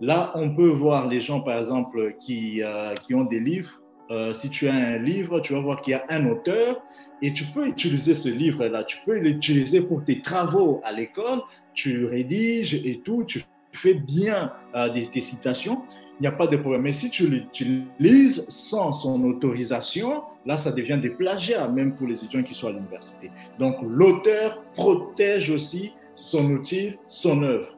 Là, 0.00 0.32
on 0.34 0.54
peut 0.54 0.68
voir 0.68 1.08
les 1.08 1.20
gens, 1.20 1.40
par 1.40 1.58
exemple, 1.58 2.14
qui, 2.20 2.62
euh, 2.62 2.94
qui 2.94 3.14
ont 3.14 3.24
des 3.24 3.40
livres. 3.40 3.82
Euh, 4.10 4.32
si 4.32 4.48
tu 4.48 4.68
as 4.68 4.74
un 4.74 4.98
livre, 4.98 5.40
tu 5.40 5.52
vas 5.52 5.60
voir 5.60 5.82
qu'il 5.82 5.92
y 5.92 5.94
a 5.94 6.04
un 6.08 6.26
auteur 6.28 6.82
et 7.20 7.32
tu 7.32 7.44
peux 7.44 7.66
utiliser 7.66 8.14
ce 8.14 8.28
livre-là. 8.28 8.84
Tu 8.84 8.98
peux 9.04 9.16
l'utiliser 9.16 9.80
pour 9.80 10.04
tes 10.04 10.20
travaux 10.20 10.80
à 10.84 10.92
l'école. 10.92 11.42
Tu 11.74 12.06
rédiges 12.06 12.74
et 12.74 13.00
tout. 13.04 13.24
Tu 13.24 13.44
fais 13.72 13.94
bien 13.94 14.52
euh, 14.74 14.88
des, 14.88 15.06
des, 15.06 15.20
citations. 15.20 15.82
Il 16.18 16.22
n'y 16.22 16.26
a 16.26 16.32
pas 16.32 16.46
de 16.46 16.56
problème. 16.56 16.82
Mais 16.82 16.92
si 16.92 17.10
tu 17.10 17.28
l'utilises 17.28 18.46
sans 18.48 18.92
son 18.92 19.22
autorisation, 19.24 20.22
là, 20.46 20.56
ça 20.56 20.72
devient 20.72 20.98
des 21.00 21.10
plagiats, 21.10 21.68
même 21.68 21.94
pour 21.94 22.06
les 22.06 22.16
étudiants 22.16 22.42
qui 22.42 22.54
sont 22.54 22.68
à 22.68 22.72
l'université. 22.72 23.30
Donc, 23.58 23.76
l'auteur 23.82 24.62
protège 24.74 25.50
aussi 25.50 25.92
son 26.16 26.50
outil, 26.50 26.96
son 27.06 27.42
œuvre. 27.42 27.76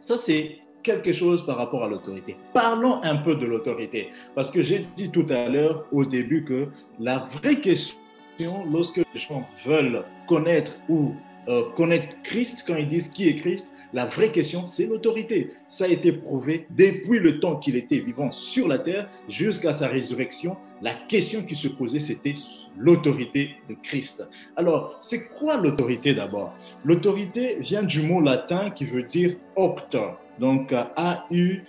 Ça, 0.00 0.16
c'est 0.16 0.58
quelque 0.88 1.12
chose 1.12 1.44
par 1.44 1.58
rapport 1.58 1.84
à 1.84 1.88
l'autorité. 1.88 2.36
Parlons 2.54 3.02
un 3.02 3.16
peu 3.16 3.34
de 3.34 3.44
l'autorité, 3.44 4.08
parce 4.34 4.50
que 4.50 4.62
j'ai 4.62 4.86
dit 4.96 5.10
tout 5.10 5.26
à 5.28 5.48
l'heure 5.48 5.84
au 5.92 6.04
début 6.04 6.44
que 6.44 6.68
la 6.98 7.28
vraie 7.34 7.56
question, 7.56 8.64
lorsque 8.72 8.96
les 8.96 9.20
gens 9.20 9.46
veulent 9.66 10.02
connaître 10.26 10.72
ou 10.88 11.12
euh, 11.48 11.64
connaître 11.76 12.08
Christ, 12.22 12.64
quand 12.66 12.76
ils 12.76 12.88
disent 12.88 13.08
qui 13.08 13.28
est 13.28 13.36
Christ, 13.36 13.70
la 13.92 14.06
vraie 14.06 14.30
question, 14.30 14.66
c'est 14.66 14.86
l'autorité. 14.86 15.50
Ça 15.66 15.84
a 15.84 15.88
été 15.88 16.12
prouvé 16.12 16.66
depuis 16.70 17.18
le 17.18 17.40
temps 17.40 17.56
qu'il 17.56 17.76
était 17.76 17.98
vivant 17.98 18.32
sur 18.32 18.68
la 18.68 18.78
terre 18.78 19.08
jusqu'à 19.28 19.72
sa 19.72 19.88
résurrection. 19.88 20.56
La 20.82 20.94
question 20.94 21.42
qui 21.42 21.56
se 21.56 21.68
posait, 21.68 22.00
c'était 22.00 22.34
l'autorité 22.76 23.56
de 23.68 23.74
Christ. 23.82 24.26
Alors, 24.56 24.96
c'est 25.00 25.28
quoi 25.28 25.56
l'autorité 25.56 26.14
d'abord? 26.14 26.54
L'autorité 26.84 27.58
vient 27.60 27.82
du 27.82 28.02
mot 28.02 28.20
latin 28.20 28.70
qui 28.70 28.84
veut 28.84 29.02
dire 29.02 29.36
octor 29.56 30.18
donc, 30.38 30.72
A-U-C-T-O-R, 30.72 31.64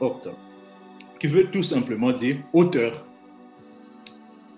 octor, 0.00 0.34
qui 1.18 1.26
veut 1.28 1.50
tout 1.50 1.62
simplement 1.62 2.12
dire 2.12 2.36
auteur, 2.52 3.06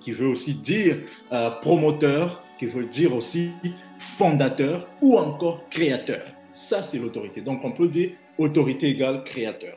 qui 0.00 0.10
veut 0.12 0.26
aussi 0.28 0.54
dire 0.54 0.98
euh, 1.32 1.50
promoteur, 1.62 2.42
qui 2.58 2.66
veut 2.66 2.86
dire 2.86 3.14
aussi 3.14 3.52
fondateur 3.98 4.88
ou 5.00 5.16
encore 5.18 5.68
créateur. 5.68 6.22
Ça, 6.52 6.82
c'est 6.82 6.98
l'autorité. 6.98 7.40
Donc, 7.40 7.64
on 7.64 7.72
peut 7.72 7.88
dire 7.88 8.10
autorité 8.38 8.88
égale 8.88 9.24
créateur. 9.24 9.76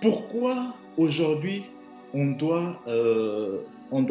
Pourquoi 0.00 0.74
aujourd'hui 0.96 1.64
on 2.12 2.26
doit, 2.26 2.80
euh, 2.86 3.62
on 3.90 4.06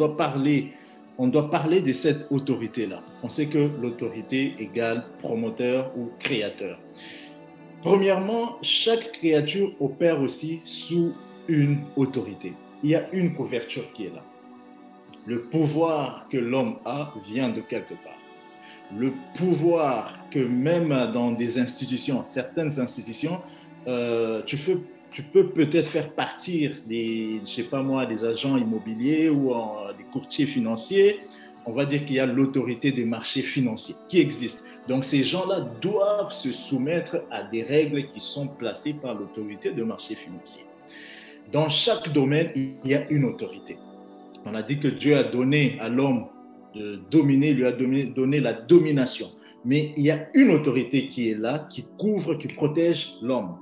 on 1.16 1.28
doit 1.28 1.50
parler 1.50 1.80
de 1.80 1.92
cette 1.92 2.26
autorité-là? 2.30 3.02
On 3.22 3.28
sait 3.28 3.46
que 3.46 3.70
l'autorité 3.80 4.54
égale 4.58 5.04
promoteur 5.20 5.92
ou 5.96 6.10
créateur. 6.18 6.78
Premièrement, 7.82 8.56
chaque 8.62 9.12
créature 9.12 9.72
opère 9.78 10.20
aussi 10.20 10.60
sous 10.64 11.12
une 11.48 11.80
autorité. 11.96 12.54
Il 12.82 12.90
y 12.90 12.94
a 12.94 13.08
une 13.12 13.34
couverture 13.34 13.92
qui 13.92 14.06
est 14.06 14.14
là. 14.14 14.24
Le 15.26 15.42
pouvoir 15.42 16.26
que 16.30 16.36
l'homme 16.36 16.76
a 16.84 17.12
vient 17.26 17.48
de 17.48 17.60
quelque 17.60 17.94
part. 17.94 18.18
Le 18.96 19.12
pouvoir 19.36 20.18
que 20.30 20.38
même 20.38 20.90
dans 21.12 21.32
des 21.32 21.58
institutions, 21.58 22.22
certaines 22.24 22.78
institutions, 22.78 23.40
euh, 23.86 24.42
tu 24.44 24.56
peux 25.22 25.48
peut-être 25.48 25.88
faire 25.88 26.12
partir 26.12 26.76
des, 26.86 27.40
je 27.44 27.50
sais 27.50 27.64
pas 27.64 27.82
moi, 27.82 28.04
des 28.04 28.24
agents 28.24 28.56
immobiliers 28.56 29.30
ou 29.30 29.52
des 29.96 30.04
courtiers 30.12 30.46
financiers. 30.46 31.20
On 31.66 31.72
va 31.72 31.86
dire 31.86 32.04
qu'il 32.04 32.16
y 32.16 32.20
a 32.20 32.26
l'autorité 32.26 32.92
des 32.92 33.06
marchés 33.06 33.42
financiers 33.42 33.94
qui 34.08 34.20
existe. 34.20 34.62
Donc 34.86 35.04
ces 35.04 35.24
gens-là 35.24 35.60
doivent 35.80 36.32
se 36.32 36.52
soumettre 36.52 37.22
à 37.30 37.42
des 37.44 37.62
règles 37.62 38.06
qui 38.08 38.20
sont 38.20 38.48
placées 38.48 38.92
par 38.92 39.14
l'autorité 39.14 39.70
de 39.70 39.82
marché 39.82 40.14
financier. 40.14 40.66
Dans 41.50 41.68
chaque 41.68 42.12
domaine, 42.12 42.50
il 42.54 42.74
y 42.84 42.94
a 42.94 43.08
une 43.10 43.24
autorité. 43.24 43.78
On 44.46 44.54
a 44.54 44.62
dit 44.62 44.78
que 44.78 44.88
Dieu 44.88 45.16
a 45.16 45.24
donné 45.24 45.78
à 45.80 45.88
l'homme 45.88 46.26
de 46.74 47.00
dominer, 47.10 47.52
lui 47.52 47.64
a 47.64 47.72
donné, 47.72 48.40
la 48.40 48.52
domination. 48.52 49.28
Mais 49.64 49.94
il 49.96 50.04
y 50.04 50.10
a 50.10 50.28
une 50.34 50.50
autorité 50.50 51.08
qui 51.08 51.30
est 51.30 51.38
là, 51.38 51.66
qui 51.70 51.86
couvre, 51.98 52.34
qui 52.34 52.48
protège 52.48 53.14
l'homme. 53.22 53.60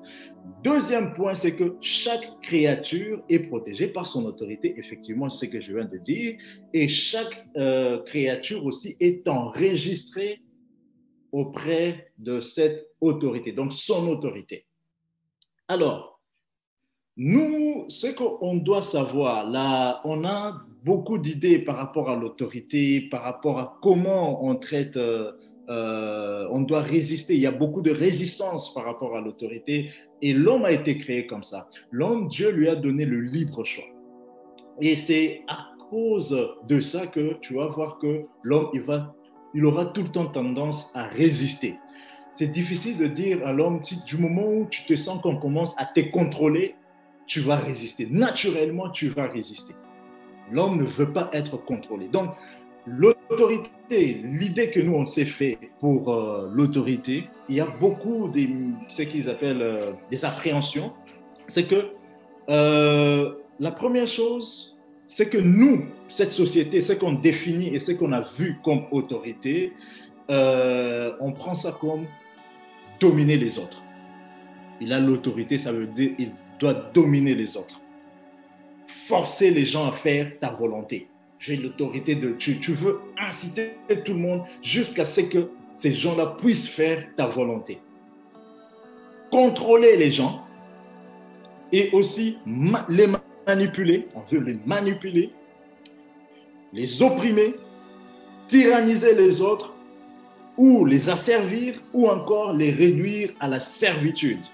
Deuxième 0.64 1.12
point, 1.12 1.34
c'est 1.34 1.54
que 1.54 1.76
chaque 1.80 2.40
créature 2.40 3.22
est 3.28 3.48
protégée 3.48 3.86
par 3.86 4.06
son 4.06 4.24
autorité, 4.24 4.74
effectivement, 4.76 5.28
c'est 5.28 5.46
ce 5.46 5.52
que 5.52 5.60
je 5.60 5.74
viens 5.74 5.84
de 5.84 5.98
dire, 5.98 6.36
et 6.72 6.88
chaque 6.88 7.46
euh, 7.56 8.02
créature 8.02 8.64
aussi 8.64 8.96
est 8.98 9.28
enregistrée 9.28 10.42
auprès 11.30 12.12
de 12.18 12.40
cette 12.40 12.88
autorité, 13.00 13.52
donc 13.52 13.72
son 13.72 14.08
autorité. 14.08 14.66
Alors, 15.68 16.12
Nous, 17.16 17.84
ce 17.88 18.06
qu'on 18.06 18.56
doit 18.56 18.82
savoir, 18.82 19.48
là, 19.48 20.00
on 20.04 20.24
a 20.24 20.64
beaucoup 20.84 21.18
d'idées 21.18 21.58
par 21.58 21.76
rapport 21.76 22.10
à 22.10 22.16
l'autorité, 22.16 23.00
par 23.00 23.22
rapport 23.22 23.58
à 23.58 23.78
comment 23.82 24.44
on 24.44 24.56
traite, 24.56 24.96
euh, 24.96 25.32
euh, 25.68 26.46
on 26.50 26.60
doit 26.60 26.80
résister. 26.80 27.34
Il 27.34 27.40
y 27.40 27.46
a 27.46 27.52
beaucoup 27.52 27.82
de 27.82 27.90
résistance 27.90 28.74
par 28.74 28.84
rapport 28.84 29.16
à 29.16 29.20
l'autorité 29.20 29.90
et 30.20 30.32
l'homme 30.32 30.64
a 30.64 30.72
été 30.72 30.98
créé 30.98 31.26
comme 31.26 31.42
ça. 31.42 31.68
L'homme, 31.90 32.28
Dieu 32.28 32.50
lui 32.50 32.68
a 32.68 32.74
donné 32.74 33.04
le 33.04 33.20
libre 33.20 33.64
choix. 33.64 33.84
Et 34.80 34.96
c'est 34.96 35.42
à 35.48 35.68
cause 35.90 36.36
de 36.66 36.80
ça 36.80 37.06
que 37.06 37.34
tu 37.40 37.54
vas 37.54 37.66
voir 37.66 37.98
que 37.98 38.22
l'homme, 38.42 38.70
il, 38.72 38.82
il 39.54 39.64
aura 39.64 39.86
tout 39.86 40.02
le 40.02 40.08
temps 40.08 40.26
tendance 40.26 40.90
à 40.94 41.04
résister. 41.04 41.76
C'est 42.32 42.50
difficile 42.50 42.96
de 42.96 43.06
dire 43.06 43.46
à 43.46 43.52
l'homme, 43.52 43.82
du 44.06 44.16
moment 44.16 44.46
où 44.46 44.66
tu 44.70 44.84
te 44.84 44.96
sens 44.96 45.20
qu'on 45.20 45.36
commence 45.36 45.78
à 45.78 45.84
te 45.84 46.00
contrôler, 46.00 46.74
tu 47.26 47.40
vas 47.40 47.56
résister. 47.56 48.08
Naturellement, 48.10 48.90
tu 48.90 49.08
vas 49.08 49.26
résister. 49.28 49.74
L'homme 50.50 50.78
ne 50.78 50.84
veut 50.84 51.12
pas 51.12 51.30
être 51.32 51.56
contrôlé. 51.56 52.08
Donc, 52.08 52.30
l'autorité, 52.86 54.20
l'idée 54.24 54.70
que 54.70 54.80
nous, 54.80 54.94
on 54.94 55.06
s'est 55.06 55.24
fait 55.24 55.58
pour 55.80 56.12
euh, 56.12 56.50
l'autorité, 56.52 57.28
il 57.48 57.56
y 57.56 57.60
a 57.60 57.66
beaucoup 57.80 58.28
de 58.28 58.40
ce 58.90 59.02
qu'ils 59.02 59.28
appellent 59.28 59.62
euh, 59.62 59.92
des 60.10 60.24
appréhensions. 60.24 60.92
C'est 61.46 61.64
que 61.64 61.92
euh, 62.48 63.34
la 63.60 63.72
première 63.72 64.08
chose, 64.08 64.76
c'est 65.06 65.28
que 65.28 65.38
nous, 65.38 65.86
cette 66.08 66.32
société, 66.32 66.80
ce 66.80 66.94
qu'on 66.94 67.12
définit 67.12 67.68
et 67.68 67.78
ce 67.78 67.92
qu'on 67.92 68.12
a 68.12 68.20
vu 68.20 68.58
comme 68.64 68.84
autorité, 68.90 69.72
on 70.28 71.32
prend 71.32 71.52
ça 71.52 71.76
comme 71.78 72.06
dominer 72.98 73.36
les 73.36 73.58
autres. 73.58 73.82
Il 74.80 74.92
a 74.94 74.98
l'autorité, 74.98 75.58
ça 75.58 75.72
veut 75.72 75.86
dire 75.86 76.12
il 76.18 76.32
doit 76.58 76.72
dominer 76.94 77.34
les 77.34 77.56
autres. 77.58 77.81
Forcer 78.92 79.50
les 79.50 79.64
gens 79.64 79.88
à 79.88 79.92
faire 79.92 80.38
ta 80.38 80.50
volonté. 80.50 81.08
J'ai 81.38 81.56
l'autorité 81.56 82.14
de... 82.14 82.32
Tu, 82.32 82.60
tu 82.60 82.72
veux 82.72 83.00
inciter 83.18 83.78
tout 84.04 84.12
le 84.12 84.18
monde 84.18 84.42
jusqu'à 84.62 85.06
ce 85.06 85.22
que 85.22 85.48
ces 85.76 85.94
gens-là 85.94 86.36
puissent 86.38 86.68
faire 86.68 87.02
ta 87.16 87.26
volonté. 87.26 87.80
Contrôler 89.30 89.96
les 89.96 90.10
gens 90.10 90.44
et 91.72 91.88
aussi 91.92 92.36
les 92.46 93.08
manipuler. 93.46 94.08
On 94.14 94.20
veut 94.30 94.40
les 94.40 94.58
manipuler, 94.66 95.32
les 96.74 97.02
opprimer, 97.02 97.54
tyranniser 98.46 99.14
les 99.14 99.40
autres 99.40 99.74
ou 100.58 100.84
les 100.84 101.08
asservir 101.08 101.82
ou 101.94 102.08
encore 102.08 102.52
les 102.52 102.70
réduire 102.70 103.30
à 103.40 103.48
la 103.48 103.58
servitude. 103.58 104.44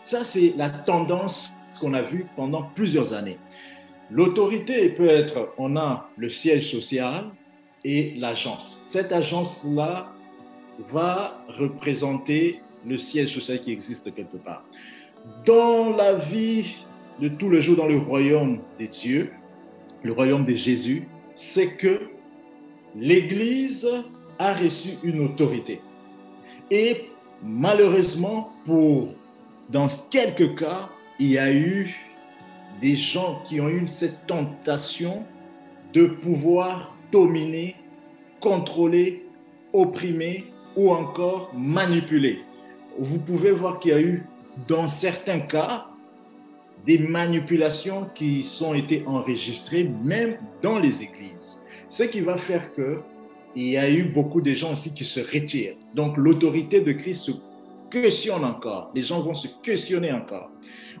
Ça, 0.00 0.22
c'est 0.22 0.54
la 0.56 0.70
tendance 0.70 1.52
qu'on 1.80 1.94
a 1.94 2.02
vue 2.02 2.26
pendant 2.36 2.62
plusieurs 2.74 3.12
années. 3.12 3.38
L'autorité 4.10 4.88
peut 4.90 5.08
être, 5.08 5.54
on 5.58 5.76
a 5.76 6.08
le 6.16 6.28
siège 6.28 6.70
social 6.70 7.30
et 7.84 8.14
l'agence. 8.16 8.82
Cette 8.86 9.12
agence-là 9.12 10.12
va 10.90 11.44
représenter 11.48 12.60
le 12.86 12.98
siège 12.98 13.34
social 13.34 13.60
qui 13.60 13.72
existe 13.72 14.14
quelque 14.14 14.36
part. 14.36 14.64
Dans 15.44 15.90
la 15.90 16.14
vie 16.14 16.76
de 17.20 17.28
tous 17.28 17.48
les 17.50 17.62
jours 17.62 17.76
dans 17.76 17.86
le 17.86 17.98
royaume 17.98 18.58
des 18.78 18.88
dieux, 18.88 19.30
le 20.02 20.12
royaume 20.12 20.44
de 20.44 20.54
Jésus, 20.54 21.08
c'est 21.34 21.76
que 21.76 22.00
l'Église 22.94 23.88
a 24.38 24.54
reçu 24.54 24.98
une 25.02 25.24
autorité. 25.24 25.80
Et 26.70 27.10
malheureusement, 27.42 28.52
pour 28.64 29.14
dans 29.70 29.86
quelques 30.10 30.58
cas, 30.58 30.90
il 31.18 31.30
y 31.30 31.38
a 31.38 31.52
eu 31.52 31.94
des 32.80 32.96
gens 32.96 33.40
qui 33.44 33.60
ont 33.60 33.68
eu 33.68 33.86
cette 33.86 34.26
tentation 34.26 35.22
de 35.92 36.06
pouvoir 36.06 36.96
dominer, 37.12 37.76
contrôler, 38.40 39.24
opprimer 39.72 40.46
ou 40.76 40.90
encore 40.90 41.52
manipuler. 41.54 42.40
Vous 42.98 43.20
pouvez 43.20 43.52
voir 43.52 43.78
qu'il 43.78 43.92
y 43.92 43.94
a 43.94 44.00
eu, 44.00 44.26
dans 44.66 44.88
certains 44.88 45.40
cas, 45.40 45.86
des 46.84 46.98
manipulations 46.98 48.08
qui 48.14 48.42
sont 48.42 48.74
été 48.74 49.04
enregistrées 49.06 49.90
même 50.02 50.36
dans 50.62 50.78
les 50.78 51.02
églises. 51.02 51.62
Ce 51.88 52.02
qui 52.02 52.20
va 52.20 52.36
faire 52.36 52.72
que 52.74 53.00
il 53.56 53.68
y 53.68 53.76
a 53.76 53.88
eu 53.88 54.02
beaucoup 54.02 54.40
de 54.40 54.52
gens 54.52 54.72
aussi 54.72 54.92
qui 54.92 55.04
se 55.04 55.20
retirent. 55.20 55.76
Donc 55.94 56.16
l'autorité 56.16 56.80
de 56.80 56.90
Christ 56.90 57.20
se 57.20 57.32
questionne 58.00 58.44
encore. 58.44 58.90
Les 58.94 59.02
gens 59.02 59.22
vont 59.22 59.34
se 59.34 59.48
questionner 59.62 60.12
encore. 60.12 60.50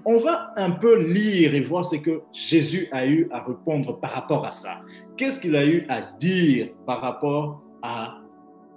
On 0.04 0.18
va 0.18 0.52
un 0.56 0.70
peu 0.70 1.02
lire 1.12 1.54
et 1.54 1.60
voir 1.60 1.84
ce 1.84 1.96
que 1.96 2.22
Jésus 2.32 2.88
a 2.92 3.06
eu 3.06 3.28
à 3.32 3.42
répondre 3.42 3.98
par 4.00 4.12
rapport 4.12 4.44
à 4.46 4.50
ça. 4.50 4.82
Qu'est-ce 5.16 5.40
qu'il 5.40 5.56
a 5.56 5.66
eu 5.66 5.84
à 5.88 6.02
dire 6.18 6.72
par 6.86 7.00
rapport 7.00 7.62
à 7.82 8.20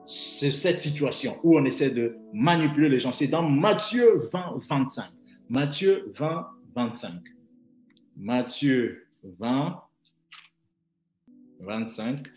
cette 0.07 0.81
situation 0.81 1.37
où 1.43 1.57
on 1.57 1.65
essaie 1.65 1.91
de 1.91 2.17
manipuler 2.33 2.89
les 2.89 2.99
gens? 2.99 3.11
C'est 3.11 3.27
dans 3.27 3.43
Matthieu 3.43 4.19
20, 4.31 4.59
25. 4.67 5.05
Matthieu 5.49 6.11
20, 6.15 6.47
25. 6.75 7.13
Matthieu 8.15 9.07
20, 9.23 9.81
25. 11.59 12.27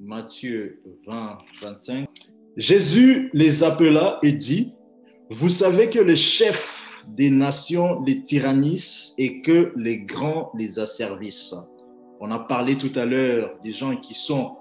Matthieu 0.00 0.82
20, 1.06 1.38
25. 1.62 2.29
Jésus 2.56 3.30
les 3.32 3.62
appela 3.62 4.18
et 4.22 4.32
dit, 4.32 4.74
vous 5.30 5.50
savez 5.50 5.88
que 5.88 6.00
les 6.00 6.16
chefs 6.16 6.80
des 7.06 7.30
nations 7.30 8.00
les 8.02 8.22
tyrannisent 8.22 9.14
et 9.18 9.40
que 9.40 9.72
les 9.76 10.00
grands 10.00 10.50
les 10.54 10.78
asservissent. 10.78 11.54
On 12.20 12.30
a 12.30 12.38
parlé 12.38 12.76
tout 12.76 12.92
à 12.96 13.04
l'heure 13.04 13.56
des 13.62 13.72
gens 13.72 13.96
qui 13.96 14.14
sont 14.14 14.56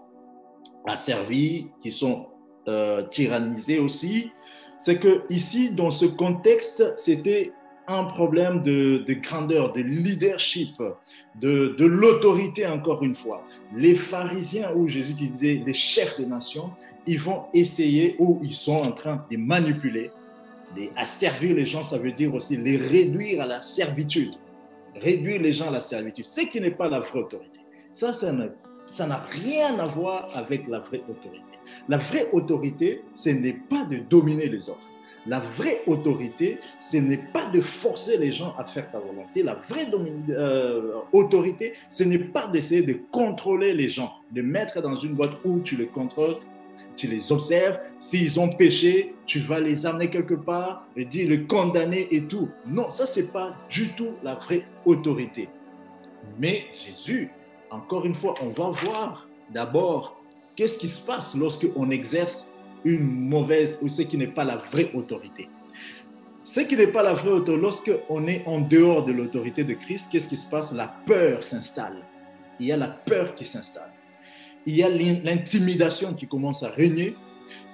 asservis, 0.88 1.68
qui 1.82 1.92
sont 1.92 2.28
euh, 2.68 3.04
tyrannisés 3.04 3.80
aussi. 3.80 4.32
C'est 4.78 5.00
que 5.00 5.24
ici, 5.30 5.72
dans 5.72 5.90
ce 5.90 6.06
contexte, 6.06 6.94
c'était 6.96 7.52
un 7.90 8.04
problème 8.04 8.62
de, 8.62 9.04
grandeur, 9.14 9.74
de 9.74 9.82
leadership, 9.82 10.82
de, 11.36 11.86
l'autorité 11.86 12.68
encore 12.68 13.04
une 13.04 13.16
fois. 13.16 13.44
Les 13.76 13.96
pharisiens, 13.96 14.72
ou 14.76 14.88
Jésus 14.88 15.16
qui 15.16 15.30
disait 15.30 15.64
les 15.66 15.74
chefs 15.74 16.18
des 16.18 16.28
nations, 16.28 16.70
ils 17.08 17.20
vont 17.20 17.46
essayer 17.54 18.16
ou 18.20 18.40
ils 18.44 18.54
sont 18.54 18.82
en 18.84 18.92
train 18.92 19.26
de 19.30 19.38
manipuler, 19.38 20.12
de 20.78 20.84
servir 21.04 21.56
les 21.56 21.66
gens, 21.66 21.82
ça 21.82 21.98
veut 21.98 22.12
dire 22.12 22.34
aussi 22.36 22.58
les 22.58 22.78
réduire 22.78 23.42
à 23.42 23.48
la 23.48 23.64
servitude. 23.64 24.36
Réduire 24.96 25.42
les 25.42 25.54
gens 25.54 25.70
à 25.70 25.72
la 25.72 25.80
servitude, 25.80 26.26
ce 26.26 26.42
qui 26.42 26.62
n'est 26.62 26.72
pas 26.72 26.90
la 26.90 27.00
vraie 27.00 27.20
autorité. 27.20 27.60
Ça, 27.92 28.14
ça 28.14 29.08
n'a 29.08 29.18
rien 29.18 29.80
à 29.80 29.88
voir 29.88 30.30
avec 30.36 30.68
la 30.68 30.80
vraie 30.80 31.02
autorité. 31.10 31.44
La 31.88 31.98
vraie 31.98 32.30
autorité, 32.34 33.04
ce 33.16 33.30
n'est 33.30 33.54
pas 33.54 33.86
de 33.86 33.98
dominer 33.98 34.48
les 34.48 34.70
autres. 34.70 34.89
La 35.30 35.40
vraie 35.40 35.82
autorité, 35.86 36.58
ce 36.80 36.98
n'est 36.98 37.18
pas 37.18 37.50
de 37.50 37.62
forcer 37.62 38.18
les 38.18 38.34
gens 38.34 38.56
à 38.58 38.64
faire 38.64 38.90
ta 38.90 38.98
volonté. 38.98 39.44
La 39.44 39.62
vraie 39.70 39.86
euh, 40.32 40.94
autorité, 41.14 41.74
ce 41.92 42.04
n'est 42.04 42.18
pas 42.18 42.48
d'essayer 42.48 42.82
de 42.82 42.98
contrôler 43.12 43.76
les 43.76 43.90
gens, 43.90 44.12
de 44.32 44.42
mettre 44.42 44.82
dans 44.82 44.96
une 44.96 45.14
boîte 45.14 45.36
où 45.46 45.60
tu 45.60 45.78
les 45.78 45.86
contrôles, 45.86 46.38
tu 46.96 47.06
les 47.06 47.32
observes. 47.32 47.78
S'ils 48.00 48.40
ont 48.40 48.50
péché, 48.50 49.14
tu 49.28 49.38
vas 49.38 49.60
les 49.60 49.86
amener 49.86 50.10
quelque 50.10 50.34
part 50.34 50.88
et 50.96 51.06
dire 51.06 51.30
les 51.30 51.44
condamner 51.44 52.08
et 52.10 52.24
tout. 52.24 52.50
Non, 52.66 52.90
ça, 52.90 53.06
c'est 53.06 53.32
pas 53.32 53.56
du 53.70 53.90
tout 53.90 54.14
la 54.24 54.34
vraie 54.34 54.66
autorité. 54.84 55.48
Mais 56.40 56.66
Jésus, 56.74 57.30
encore 57.70 58.04
une 58.08 58.16
fois, 58.16 58.34
on 58.42 58.50
va 58.50 58.72
voir 58.72 59.28
d'abord 59.54 60.20
qu'est-ce 60.56 60.80
qui 60.80 60.88
se 60.88 61.06
passe 61.06 61.36
lorsque 61.38 61.68
on 61.76 61.92
exerce 61.92 62.52
une 62.86 63.06
mauvaise 63.06 63.78
ou 63.82 63.90
ce 63.90 64.02
qui 64.02 64.18
n'est 64.18 64.28
pas 64.28 64.44
la 64.44 64.58
vraie 64.58 64.92
autorité. 64.94 65.48
Ce 66.44 66.62
qui 66.62 66.76
n'est 66.76 66.88
pas 66.88 67.04
la 67.04 67.14
vraie 67.14 67.32
autorité, 67.32 67.62
lorsque 67.62 67.92
on 68.10 68.28
est 68.28 68.44
en 68.46 68.62
dehors 68.62 69.06
de 69.06 69.12
l'autorité 69.12 69.64
de 69.64 69.74
Christ, 69.74 70.10
qu'est-ce 70.12 70.28
qui 70.28 70.38
se 70.38 70.50
passe? 70.50 70.74
La 70.74 70.88
peur 71.06 71.44
s'installe. 71.44 71.98
Il 72.60 72.68
y 72.68 72.72
a 72.72 72.78
la 72.78 72.88
peur 72.88 73.36
qui 73.36 73.46
s'installe. 73.46 73.92
Il 74.66 74.76
y 74.76 74.84
a 74.84 74.90
l'intimidation 74.90 76.14
qui 76.14 76.28
commence 76.28 76.64
à 76.64 76.70
régner. 76.70 77.16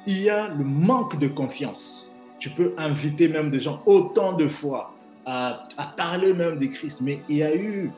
Il 0.06 0.22
y 0.22 0.30
a 0.30 0.50
le 0.50 0.64
manque 0.64 1.20
de 1.20 1.28
confiance. 1.28 2.16
Tu 2.38 2.50
peux 2.50 2.74
inviter 2.78 3.28
même 3.28 3.50
des 3.50 3.60
gens 3.60 3.82
autant 3.86 4.34
de 4.34 4.48
fois 4.48 4.94
à, 5.26 5.64
parler 5.98 6.34
même 6.34 6.58
de 6.58 6.66
Christ, 6.66 7.02
mais 7.02 7.22
il 7.30 7.38
y 7.38 7.44
a 7.44 7.56
eu 7.56 7.92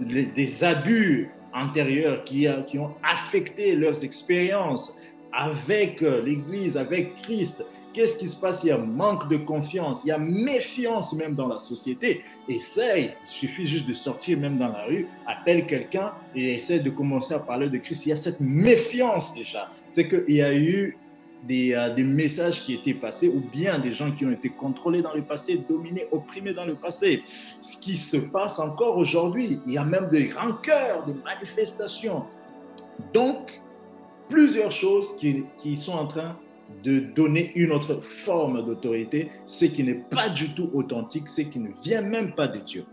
des 0.00 0.64
abus 0.64 1.30
antérieurs 1.52 2.24
qui, 2.24 2.46
qui 2.66 2.78
ont 2.78 2.94
affecté 3.02 3.76
leurs 3.76 4.04
expériences 4.04 4.96
avec 5.32 6.02
euh, 6.02 6.22
l'Église, 6.22 6.76
avec 6.76 7.14
Christ, 7.22 7.64
qu'est-ce 7.92 8.16
qui 8.16 8.26
se 8.26 8.38
passe? 8.38 8.64
Il 8.64 8.68
y 8.68 8.70
a 8.70 8.78
manque 8.78 9.28
de 9.28 9.36
confiance, 9.36 10.02
il 10.04 10.08
y 10.08 10.12
a 10.12 10.18
méfiance 10.18 11.14
même 11.14 11.34
dans 11.34 11.48
la 11.48 11.58
société. 11.58 12.22
Essaye, 12.48 13.12
il 13.24 13.28
suffit 13.28 13.66
juste 13.66 13.86
de 13.86 13.94
sortir 13.94 14.38
même 14.38 14.58
dans 14.58 14.68
la 14.68 14.84
rue, 14.84 15.06
appelle 15.26 15.66
quelqu'un 15.66 16.12
et 16.34 16.54
essaie 16.54 16.80
de 16.80 16.90
commencer 16.90 17.34
à 17.34 17.40
parler 17.40 17.68
de 17.68 17.78
Christ. 17.78 18.06
Il 18.06 18.10
y 18.10 18.12
a 18.12 18.16
cette 18.16 18.40
méfiance 18.40 19.34
déjà. 19.34 19.70
C'est 19.88 20.08
qu'il 20.08 20.34
y 20.34 20.42
a 20.42 20.54
eu 20.54 20.96
des, 21.44 21.72
euh, 21.72 21.94
des, 21.94 22.02
messages 22.02 22.64
qui 22.64 22.74
étaient 22.74 22.94
passés 22.94 23.28
ou 23.28 23.40
bien 23.40 23.78
des 23.78 23.92
gens 23.92 24.10
qui 24.10 24.26
ont 24.26 24.32
été 24.32 24.48
contrôlés 24.48 25.02
dans 25.02 25.14
le 25.14 25.22
passé, 25.22 25.56
dominés, 25.68 26.06
opprimés 26.10 26.52
dans 26.52 26.64
le 26.64 26.74
passé. 26.74 27.22
Ce 27.60 27.76
qui 27.76 27.96
se 27.96 28.16
passe 28.16 28.58
encore 28.58 28.96
aujourd'hui, 28.96 29.60
il 29.66 29.72
y 29.72 29.78
a 29.78 29.84
même 29.84 30.08
des 30.08 30.26
grands 30.26 30.54
cœurs, 30.54 31.04
des 31.04 31.14
manifestations. 31.14 32.24
Donc, 33.14 33.60
plusieurs 34.28 34.72
choses 34.72 35.16
qui, 35.16 35.44
qui 35.58 35.76
sont 35.76 35.92
en 35.92 36.06
train 36.06 36.36
de 36.84 37.00
donner 37.00 37.52
une 37.54 37.72
autre 37.72 38.00
forme 38.02 38.64
d'autorité, 38.64 39.30
ce 39.46 39.64
qui 39.64 39.82
n'est 39.82 39.94
pas 39.94 40.28
du 40.28 40.50
tout 40.50 40.70
authentique, 40.74 41.28
ce 41.28 41.42
qui 41.42 41.58
ne 41.58 41.70
vient 41.82 42.02
même 42.02 42.34
pas 42.34 42.48
de 42.48 42.58
Dieu. 42.60 42.84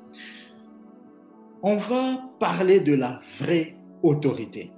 On 1.62 1.78
va 1.78 2.24
parler 2.40 2.80
de 2.80 2.94
la 2.94 3.22
vraie 3.40 3.76
autorité. 4.02 4.72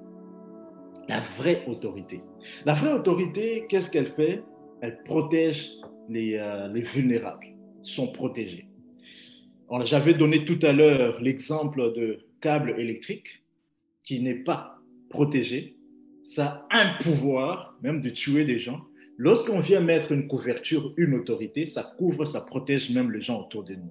La 1.08 1.22
vraie 1.38 1.64
autorité. 1.68 2.22
La 2.66 2.74
vraie 2.74 2.94
autorité, 2.94 3.66
qu'est-ce 3.70 3.90
qu'elle 3.90 4.14
fait? 4.14 4.44
Elle 4.82 5.04
protège 5.04 5.72
les, 6.10 6.36
euh, 6.36 6.68
les, 6.70 6.82
vulnérables, 6.82 7.48
sont 7.82 8.08
protégés. 8.08 8.68
J'avais 9.84 10.14
donné 10.14 10.46
tout 10.46 10.60
à 10.62 10.72
l'heure 10.72 11.22
l'exemple 11.22 11.94
de 11.94 12.20
câble 12.40 12.76
électrique 12.80 13.44
qui 14.04 14.22
n'est 14.22 14.44
pas 14.44 14.80
protégé. 15.10 15.77
Ça 16.30 16.68
a 16.70 16.82
un 16.82 16.94
pouvoir 17.02 17.78
même 17.82 18.02
de 18.02 18.10
tuer 18.10 18.44
des 18.44 18.60
gens. 18.60 18.82
Lorsqu'on 19.18 19.62
vient 19.62 19.80
mettre 19.80 20.12
une 20.12 20.28
couverture, 20.28 20.94
une 20.98 21.14
autorité, 21.14 21.66
ça 21.66 21.84
couvre, 21.98 22.26
ça 22.26 22.42
protège 22.42 22.90
même 22.90 23.12
les 23.12 23.22
gens 23.22 23.40
autour 23.40 23.64
de 23.64 23.76
nous. 23.76 23.90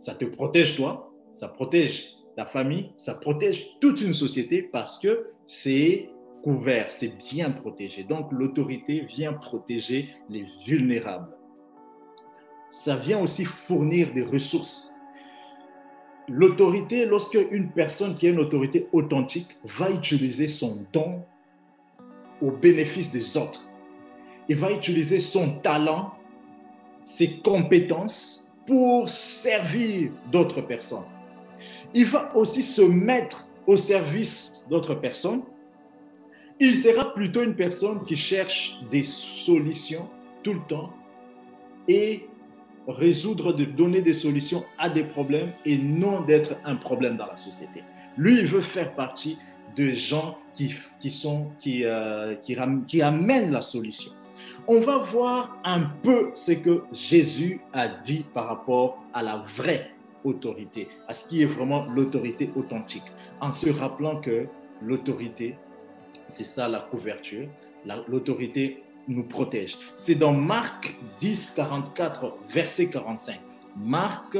Ça 0.00 0.16
te 0.16 0.24
protège 0.24 0.74
toi, 0.74 1.12
ça 1.32 1.46
protège 1.46 2.08
la 2.36 2.44
famille, 2.44 2.90
ça 2.96 3.14
protège 3.14 3.68
toute 3.80 4.00
une 4.00 4.14
société 4.14 4.62
parce 4.62 4.98
que 4.98 5.28
c'est 5.46 6.10
couvert, 6.42 6.90
c'est 6.90 7.16
bien 7.18 7.52
protégé. 7.52 8.02
Donc 8.02 8.32
l'autorité 8.32 9.02
vient 9.02 9.34
protéger 9.34 10.08
les 10.28 10.44
vulnérables. 10.66 11.36
Ça 12.68 12.96
vient 12.96 13.20
aussi 13.20 13.44
fournir 13.44 14.12
des 14.12 14.24
ressources. 14.24 14.90
L'autorité, 16.26 17.06
lorsque 17.06 17.38
une 17.52 17.70
personne 17.70 18.16
qui 18.16 18.26
a 18.26 18.30
une 18.30 18.40
autorité 18.40 18.88
authentique 18.92 19.56
va 19.62 19.92
utiliser 19.92 20.48
son 20.48 20.84
don 20.92 21.22
au 22.40 22.50
bénéfice 22.50 23.10
des 23.10 23.36
autres, 23.36 23.68
il 24.48 24.56
va 24.56 24.70
utiliser 24.70 25.20
son 25.20 25.58
talent, 25.58 26.12
ses 27.04 27.38
compétences 27.38 28.52
pour 28.66 29.08
servir 29.08 30.10
d'autres 30.30 30.60
personnes. 30.60 31.06
Il 31.94 32.06
va 32.06 32.34
aussi 32.36 32.62
se 32.62 32.82
mettre 32.82 33.46
au 33.66 33.76
service 33.76 34.66
d'autres 34.68 34.94
personnes 34.94 35.42
il 36.58 36.76
sera 36.76 37.12
plutôt 37.12 37.42
une 37.42 37.54
personne 37.54 38.02
qui 38.04 38.16
cherche 38.16 38.78
des 38.90 39.02
solutions 39.02 40.08
tout 40.42 40.54
le 40.54 40.60
temps 40.68 40.92
et 41.86 42.26
résoudre, 42.88 43.52
de 43.52 43.64
donner 43.64 44.00
des 44.00 44.14
solutions 44.14 44.64
à 44.78 44.88
des 44.88 45.04
problèmes 45.04 45.52
et 45.64 45.76
non 45.76 46.22
d'être 46.22 46.54
un 46.64 46.76
problème 46.76 47.16
dans 47.16 47.26
la 47.26 47.36
société. 47.36 47.82
Lui, 48.16 48.38
il 48.38 48.46
veut 48.46 48.62
faire 48.62 48.94
partie 48.94 49.36
de 49.76 49.92
gens 49.92 50.38
qui, 50.56 51.10
sont, 51.10 51.52
qui, 51.60 51.84
euh, 51.84 52.34
qui, 52.36 52.56
qui 52.86 53.02
amènent 53.02 53.52
la 53.52 53.60
solution. 53.60 54.12
On 54.66 54.80
va 54.80 54.98
voir 54.98 55.56
un 55.64 55.82
peu 56.02 56.30
ce 56.34 56.52
que 56.52 56.82
Jésus 56.92 57.60
a 57.72 57.88
dit 57.88 58.24
par 58.34 58.48
rapport 58.48 58.98
à 59.14 59.22
la 59.22 59.44
vraie 59.56 59.90
autorité, 60.24 60.88
à 61.08 61.12
ce 61.12 61.28
qui 61.28 61.42
est 61.42 61.46
vraiment 61.46 61.86
l'autorité 61.86 62.50
authentique, 62.56 63.04
en 63.40 63.50
se 63.50 63.70
rappelant 63.70 64.20
que 64.20 64.46
l'autorité, 64.82 65.56
c'est 66.28 66.44
ça 66.44 66.68
la 66.68 66.80
couverture. 66.80 67.48
L'autorité 68.08 68.82
nous 69.08 69.22
protège. 69.22 69.78
C'est 69.94 70.16
dans 70.16 70.32
Marc 70.32 70.96
10, 71.18 71.52
44, 71.56 72.36
verset 72.48 72.88
45. 72.88 73.40
Marc 73.76 74.36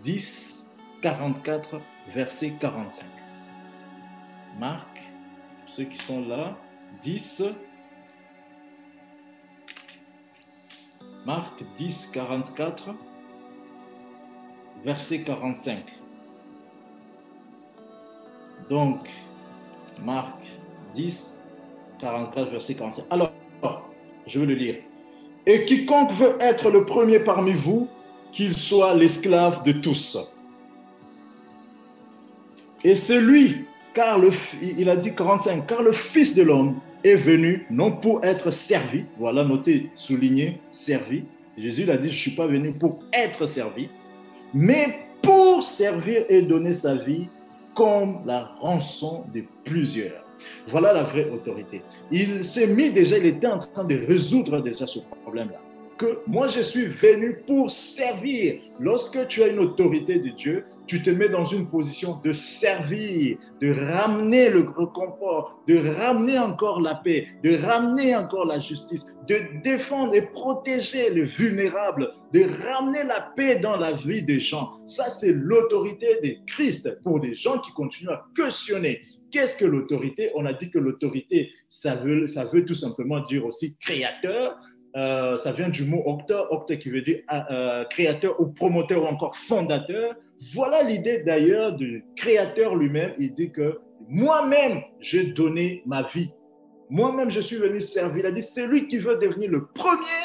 10, 0.00 0.66
44, 1.02 1.80
verset 2.08 2.54
45. 2.58 3.04
Marc, 4.58 5.07
qui 5.84 5.98
sont 5.98 6.26
là, 6.26 6.56
10. 7.02 7.44
Marc 11.24 11.62
10, 11.76 12.10
44, 12.12 12.90
verset 14.84 15.22
45. 15.22 15.84
Donc, 18.68 19.08
Marc 20.02 20.40
10, 20.94 21.38
44, 22.00 22.50
verset 22.50 22.74
45. 22.74 23.04
Alors, 23.10 23.32
je 24.26 24.40
vais 24.40 24.46
le 24.46 24.54
lire. 24.54 24.76
Et 25.46 25.64
quiconque 25.64 26.12
veut 26.12 26.36
être 26.40 26.70
le 26.70 26.84
premier 26.84 27.20
parmi 27.20 27.52
vous, 27.52 27.88
qu'il 28.32 28.56
soit 28.56 28.94
l'esclave 28.94 29.62
de 29.62 29.72
tous. 29.72 30.34
Et 32.84 32.94
celui, 32.94 33.67
car 33.98 34.16
le, 34.16 34.30
il 34.62 34.88
a 34.88 34.94
dit 34.94 35.12
45, 35.12 35.66
car 35.66 35.82
le 35.82 35.90
Fils 35.90 36.32
de 36.32 36.44
l'homme 36.44 36.76
est 37.02 37.16
venu 37.16 37.66
non 37.68 37.90
pour 37.90 38.24
être 38.24 38.52
servi, 38.52 39.06
voilà, 39.18 39.42
notez, 39.42 39.90
souligné, 39.96 40.60
servi. 40.70 41.24
Jésus 41.56 41.84
l'a 41.84 41.96
dit, 41.96 42.08
je 42.08 42.14
ne 42.14 42.20
suis 42.20 42.30
pas 42.36 42.46
venu 42.46 42.70
pour 42.70 43.00
être 43.12 43.44
servi, 43.46 43.88
mais 44.54 45.00
pour 45.20 45.64
servir 45.64 46.24
et 46.28 46.42
donner 46.42 46.74
sa 46.74 46.94
vie 46.94 47.26
comme 47.74 48.20
la 48.24 48.52
rançon 48.60 49.24
de 49.34 49.42
plusieurs. 49.64 50.24
Voilà 50.68 50.92
la 50.92 51.02
vraie 51.02 51.28
autorité. 51.30 51.82
Il 52.12 52.44
s'est 52.44 52.68
mis 52.68 52.90
déjà, 52.90 53.18
il 53.18 53.26
était 53.26 53.48
en 53.48 53.58
train 53.58 53.82
de 53.82 53.96
résoudre 54.06 54.60
déjà 54.60 54.86
ce 54.86 55.00
problème-là. 55.24 55.58
Que 55.98 56.20
moi, 56.28 56.46
je 56.46 56.60
suis 56.60 56.86
venu 56.86 57.42
pour 57.44 57.70
servir. 57.70 58.60
Lorsque 58.78 59.26
tu 59.26 59.42
as 59.42 59.48
une 59.48 59.58
autorité 59.58 60.20
de 60.20 60.28
Dieu, 60.28 60.64
tu 60.86 61.02
te 61.02 61.10
mets 61.10 61.28
dans 61.28 61.42
une 61.42 61.68
position 61.68 62.20
de 62.22 62.32
servir, 62.32 63.36
de 63.60 63.72
ramener 63.72 64.48
le 64.48 64.60
réconfort, 64.60 65.60
de 65.66 65.76
ramener 65.98 66.38
encore 66.38 66.80
la 66.80 66.94
paix, 66.94 67.26
de 67.42 67.56
ramener 67.56 68.14
encore 68.14 68.46
la 68.46 68.60
justice, 68.60 69.06
de 69.26 69.40
défendre 69.64 70.14
et 70.14 70.22
protéger 70.22 71.10
les 71.10 71.24
vulnérables, 71.24 72.12
de 72.32 72.44
ramener 72.64 73.02
la 73.02 73.32
paix 73.34 73.58
dans 73.58 73.76
la 73.76 73.92
vie 73.92 74.22
des 74.22 74.38
gens. 74.38 74.70
Ça, 74.86 75.10
c'est 75.10 75.32
l'autorité 75.32 76.20
de 76.22 76.46
Christ 76.46 77.02
pour 77.02 77.18
des 77.18 77.34
gens 77.34 77.58
qui 77.58 77.72
continuent 77.72 78.10
à 78.10 78.24
questionner 78.36 79.02
Qu'est-ce 79.30 79.58
que 79.58 79.66
l'autorité? 79.66 80.30
On 80.36 80.46
a 80.46 80.54
dit 80.54 80.70
que 80.70 80.78
l'autorité, 80.78 81.50
ça 81.68 81.94
veut, 81.94 82.26
ça 82.28 82.46
veut 82.46 82.64
tout 82.64 82.74
simplement 82.74 83.20
dire 83.20 83.44
aussi 83.44 83.76
créateur. 83.76 84.58
Euh, 84.98 85.36
ça 85.36 85.52
vient 85.52 85.68
du 85.68 85.84
mot 85.84 86.02
octe, 86.06 86.32
octe 86.50 86.76
qui 86.78 86.90
veut 86.90 87.02
dire 87.02 87.20
euh, 87.32 87.40
euh, 87.50 87.84
créateur 87.84 88.40
ou 88.40 88.46
promoteur 88.46 89.04
ou 89.04 89.06
encore 89.06 89.36
fondateur. 89.36 90.16
Voilà 90.54 90.82
l'idée 90.82 91.20
d'ailleurs 91.20 91.72
du 91.72 92.04
créateur 92.16 92.74
lui-même. 92.74 93.12
Il 93.16 93.32
dit 93.32 93.52
que 93.52 93.78
moi-même, 94.08 94.82
j'ai 94.98 95.24
donné 95.24 95.82
ma 95.86 96.02
vie. 96.02 96.32
Moi-même, 96.90 97.30
je 97.30 97.40
suis 97.40 97.58
venu 97.58 97.80
servir. 97.80 98.24
Il 98.24 98.26
a 98.26 98.32
dit, 98.32 98.42
c'est 98.42 98.66
lui 98.66 98.88
qui 98.88 98.98
veut 98.98 99.16
devenir 99.16 99.50
le 99.50 99.66
premier 99.66 100.24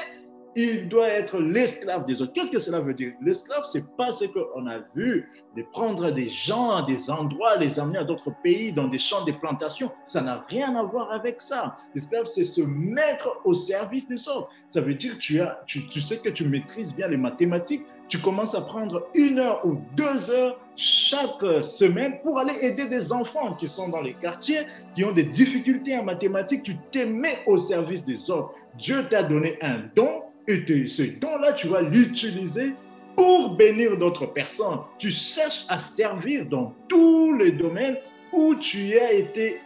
il 0.55 0.89
doit 0.89 1.07
être 1.07 1.39
l'esclave 1.39 2.05
des 2.05 2.21
autres. 2.21 2.33
Qu'est-ce 2.33 2.51
que 2.51 2.59
cela 2.59 2.79
veut 2.79 2.93
dire? 2.93 3.13
L'esclave, 3.21 3.63
c'est 3.63 3.95
pas 3.95 4.11
ce 4.11 4.25
qu'on 4.25 4.67
a 4.67 4.79
vu, 4.95 5.29
de 5.55 5.63
prendre 5.71 6.11
des 6.11 6.29
gens 6.29 6.71
à 6.71 6.83
des 6.83 7.09
endroits, 7.09 7.57
les 7.57 7.79
amener 7.79 7.99
à 7.99 8.03
d'autres 8.03 8.31
pays, 8.43 8.71
dans 8.71 8.87
des 8.87 8.97
champs 8.97 9.23
de 9.23 9.31
plantations. 9.31 9.91
Ça 10.05 10.21
n'a 10.21 10.45
rien 10.49 10.75
à 10.75 10.83
voir 10.83 11.11
avec 11.11 11.41
ça. 11.41 11.75
L'esclave, 11.95 12.25
c'est 12.25 12.43
se 12.43 12.61
mettre 12.61 13.41
au 13.45 13.53
service 13.53 14.07
des 14.07 14.27
autres. 14.27 14.49
Ça 14.69 14.81
veut 14.81 14.95
dire 14.95 15.15
que 15.15 15.19
tu, 15.19 15.41
as, 15.41 15.61
tu, 15.65 15.87
tu 15.87 16.01
sais 16.01 16.17
que 16.17 16.29
tu 16.29 16.47
maîtrises 16.47 16.95
bien 16.95 17.07
les 17.07 17.17
mathématiques, 17.17 17.85
tu 18.09 18.19
commences 18.19 18.53
à 18.53 18.61
prendre 18.61 19.07
une 19.15 19.39
heure 19.39 19.65
ou 19.65 19.77
deux 19.95 20.29
heures 20.29 20.59
chaque 20.75 21.63
semaine 21.63 22.19
pour 22.21 22.37
aller 22.37 22.53
aider 22.61 22.87
des 22.87 23.11
enfants 23.11 23.55
qui 23.55 23.67
sont 23.67 23.89
dans 23.89 24.01
les 24.01 24.13
quartiers, 24.13 24.67
qui 24.93 25.03
ont 25.03 25.11
des 25.11 25.23
difficultés 25.23 25.97
en 25.97 26.03
mathématiques. 26.03 26.63
Tu 26.63 26.77
te 26.91 27.05
mets 27.05 27.39
au 27.47 27.57
service 27.57 28.03
des 28.03 28.29
autres. 28.29 28.53
Dieu 28.77 29.07
t'a 29.09 29.23
donné 29.23 29.57
un 29.61 29.83
don 29.95 30.21
et 30.47 30.87
ce 30.87 31.03
don-là, 31.03 31.53
tu 31.53 31.67
vas 31.67 31.81
l'utiliser 31.81 32.73
pour 33.15 33.55
bénir 33.55 33.97
d'autres 33.97 34.25
personnes. 34.25 34.79
Tu 34.97 35.09
cherches 35.09 35.65
à 35.69 35.77
servir 35.77 36.45
dans 36.45 36.73
tous 36.87 37.33
les 37.37 37.51
domaines 37.51 37.97
où 38.33 38.55
tu 38.55 38.97
as 38.97 39.13
été, 39.13 39.59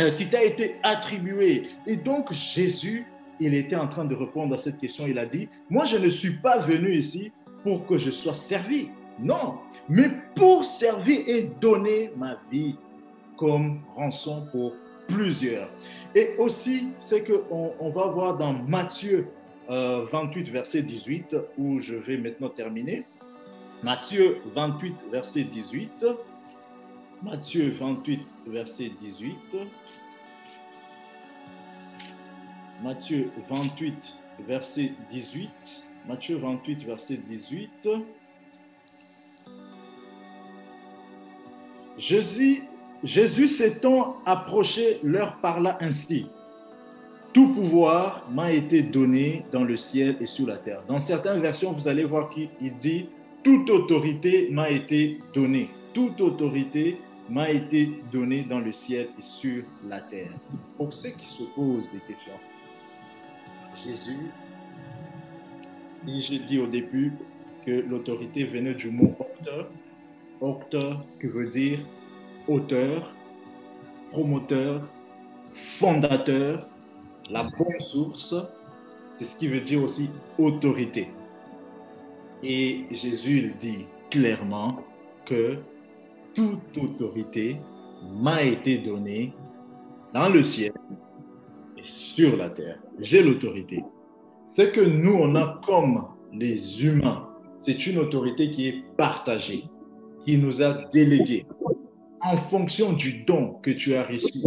euh, 0.00 0.10
qui 0.12 0.28
t'a 0.28 0.42
été 0.42 0.76
attribué. 0.82 1.68
Et 1.86 1.96
donc 1.96 2.32
Jésus, 2.32 3.06
il 3.40 3.54
était 3.54 3.76
en 3.76 3.88
train 3.88 4.04
de 4.04 4.14
répondre 4.14 4.54
à 4.54 4.58
cette 4.58 4.78
question. 4.78 5.06
Il 5.06 5.18
a 5.18 5.26
dit, 5.26 5.48
moi 5.70 5.84
je 5.84 5.96
ne 5.96 6.10
suis 6.10 6.36
pas 6.36 6.58
venu 6.58 6.92
ici 6.92 7.32
pour 7.62 7.86
que 7.86 7.96
je 7.96 8.10
sois 8.10 8.34
servi. 8.34 8.88
Non, 9.18 9.58
mais 9.88 10.10
pour 10.34 10.64
servir 10.64 11.20
et 11.26 11.50
donner 11.60 12.10
ma 12.16 12.38
vie 12.50 12.76
comme 13.36 13.80
rançon 13.94 14.46
pour 14.50 14.72
plusieurs. 15.06 15.68
Et 16.14 16.34
aussi, 16.38 16.88
c'est 16.98 17.24
qu'on 17.24 17.72
on 17.78 17.90
va 17.90 18.06
voir 18.06 18.36
dans 18.36 18.52
Matthieu 18.52 19.28
28, 19.72 20.48
euh, 20.48 20.52
verset 20.52 20.82
18, 20.82 21.36
où 21.56 21.80
je 21.80 21.94
vais 21.94 22.16
maintenant 22.16 22.48
terminer. 22.48 23.04
Matthieu 23.82 24.38
28, 24.54 24.94
verset 25.10 25.44
18. 25.44 26.06
Matthieu 27.22 27.70
28, 27.78 28.20
verset 28.46 28.90
18. 29.00 29.36
Matthieu 32.82 33.30
28, 33.48 34.18
verset 34.46 34.92
18. 35.10 35.50
Matthieu 36.06 36.36
28, 36.36 36.84
verset 36.84 37.16
18. 37.16 37.88
Jésus, 41.98 42.64
Jésus 43.04 43.48
s'étant 43.48 44.16
approché, 44.26 44.98
leur 45.02 45.36
parla 45.38 45.78
ainsi. 45.80 46.26
Tout 47.32 47.48
pouvoir 47.48 48.28
m'a 48.30 48.52
été 48.52 48.82
donné 48.82 49.44
dans 49.52 49.64
le 49.64 49.76
ciel 49.76 50.16
et 50.20 50.26
sur 50.26 50.46
la 50.46 50.56
terre. 50.56 50.82
Dans 50.86 50.98
certaines 50.98 51.40
versions, 51.40 51.72
vous 51.72 51.88
allez 51.88 52.04
voir 52.04 52.28
qu'il 52.28 52.48
dit, 52.78 53.06
toute 53.42 53.70
autorité 53.70 54.48
m'a 54.50 54.68
été 54.68 55.18
donnée. 55.32 55.70
Toute 55.94 56.20
autorité 56.20 56.98
m'a 57.30 57.50
été 57.50 57.90
donnée 58.12 58.42
dans 58.42 58.60
le 58.60 58.72
ciel 58.72 59.08
et 59.18 59.22
sur 59.22 59.64
la 59.88 60.00
terre. 60.00 60.30
Pour 60.76 60.92
ceux 60.92 61.10
qui 61.10 61.26
se 61.26 61.44
posent 61.54 61.90
des 61.90 62.00
questions, 62.00 62.38
Jésus, 63.82 64.30
j'ai 66.06 66.38
dit 66.40 66.58
au 66.58 66.66
début 66.66 67.12
que 67.64 67.70
l'autorité 67.88 68.44
venait 68.44 68.74
du 68.74 68.90
mot 68.90 69.14
auteur, 69.18 69.70
auteur 70.40 71.04
qui 71.18 71.28
veut 71.28 71.48
dire 71.48 71.78
auteur, 72.46 73.14
promoteur, 74.10 74.82
fondateur, 75.54 76.68
la 77.32 77.44
bonne 77.44 77.78
source, 77.78 78.34
c'est 79.14 79.24
ce 79.24 79.38
qui 79.38 79.48
veut 79.48 79.62
dire 79.62 79.82
aussi 79.82 80.10
autorité. 80.38 81.08
Et 82.42 82.84
Jésus 82.90 83.54
dit 83.58 83.86
clairement 84.10 84.80
que 85.24 85.56
toute 86.34 86.76
autorité 86.76 87.56
m'a 88.20 88.42
été 88.42 88.78
donnée 88.78 89.32
dans 90.12 90.28
le 90.28 90.42
ciel 90.42 90.72
et 91.78 91.82
sur 91.82 92.36
la 92.36 92.50
terre. 92.50 92.78
J'ai 92.98 93.22
l'autorité. 93.22 93.82
Ce 94.54 94.62
que 94.62 94.82
nous, 94.82 95.14
on 95.14 95.34
a 95.34 95.60
comme 95.64 96.04
les 96.32 96.84
humains, 96.84 97.28
c'est 97.60 97.86
une 97.86 97.98
autorité 97.98 98.50
qui 98.50 98.68
est 98.68 98.84
partagée, 98.96 99.64
qui 100.26 100.36
nous 100.36 100.62
a 100.62 100.84
délégués 100.92 101.46
en 102.20 102.36
fonction 102.36 102.92
du 102.92 103.24
don 103.24 103.54
que 103.62 103.70
tu 103.70 103.94
as 103.94 104.04
reçu. 104.04 104.40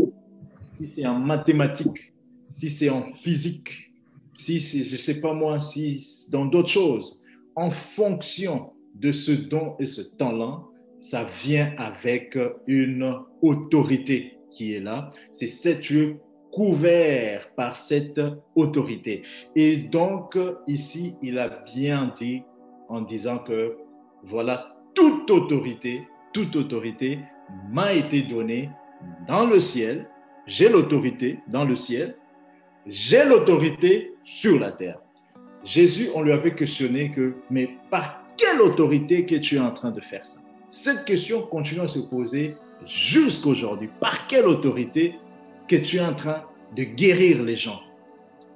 C'est 0.84 1.08
en 1.08 1.17
mathématiques, 1.17 2.13
si 2.55 2.69
c'est 2.69 2.89
en 2.89 3.11
physique, 3.15 3.91
si 4.33 4.61
c'est, 4.61 4.85
je 4.85 4.93
ne 4.93 4.97
sais 4.97 5.19
pas 5.19 5.33
moi, 5.33 5.59
si 5.59 6.01
dans 6.31 6.45
d'autres 6.45 6.69
choses, 6.69 7.21
en 7.53 7.69
fonction 7.69 8.71
de 8.95 9.11
ce 9.11 9.33
don 9.33 9.75
et 9.77 9.85
ce 9.85 10.01
talent, 10.01 10.69
ça 11.01 11.25
vient 11.43 11.73
avec 11.77 12.37
une 12.65 13.13
autorité 13.41 14.37
qui 14.49 14.73
est 14.73 14.79
là. 14.79 15.09
C'est 15.33 15.47
cette 15.47 15.89
lieu 15.89 16.15
couvert 16.53 17.53
par 17.57 17.75
cette 17.75 18.21
autorité. 18.55 19.23
Et 19.57 19.75
donc, 19.75 20.37
ici, 20.65 21.15
il 21.21 21.37
a 21.37 21.49
bien 21.75 22.13
dit 22.15 22.41
en 22.87 23.01
disant 23.01 23.39
que 23.39 23.75
voilà, 24.23 24.77
toute 24.93 25.29
autorité, 25.29 26.03
toute 26.31 26.55
autorité 26.55 27.19
m'a 27.69 27.91
été 27.91 28.21
donnée 28.21 28.69
dans 29.27 29.45
le 29.45 29.59
ciel. 29.59 30.09
J'ai 30.47 30.69
l'autorité 30.69 31.39
dans 31.49 31.65
le 31.65 31.75
ciel 31.75 32.15
j'ai 32.88 33.26
l'autorité 33.26 34.13
sur 34.24 34.60
la 34.60 34.71
terre. 34.71 35.00
Jésus, 35.63 36.10
on 36.13 36.21
lui 36.21 36.32
avait 36.32 36.54
questionné 36.54 37.12
que, 37.12 37.34
mais 37.50 37.69
par 37.89 38.21
quelle 38.38 38.62
autorité 38.62 39.26
que 39.26 39.36
tu 39.36 39.56
es 39.56 39.60
en 39.60 39.71
train 39.71 39.91
de 39.91 40.02
faire 40.02 40.26
ça? 40.26 40.38
Cette 40.69 41.06
question 41.06 41.41
continue 41.41 41.82
à 41.82 41.88
se 41.88 42.00
poser 42.00 42.56
jusqu'aujourd'hui. 42.86 43.89
Par 44.00 44.28
quelle 44.28 44.45
autorité 44.45 45.15
que 45.67 45.76
tu 45.78 45.98
es 45.98 46.02
en 46.02 46.13
train 46.13 46.43
de 46.76 46.84
guérir 46.84 47.43
les 47.43 47.56
gens? 47.56 47.80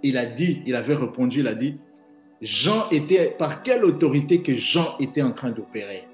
Il 0.04 0.18
a 0.18 0.26
dit, 0.26 0.62
il 0.66 0.76
avait 0.76 0.96
répondu, 0.96 1.40
il 1.40 1.48
a 1.48 1.56
dit, 1.56 1.78
Jean 2.42 2.88
était, 2.90 3.36
par 3.38 3.64
quelle 3.64 3.84
autorité 3.84 4.42
que 4.42 4.56
Jean 4.56 4.96
était 5.00 5.22
en 5.22 5.32
train 5.32 5.50
d'opérer? 5.50 6.08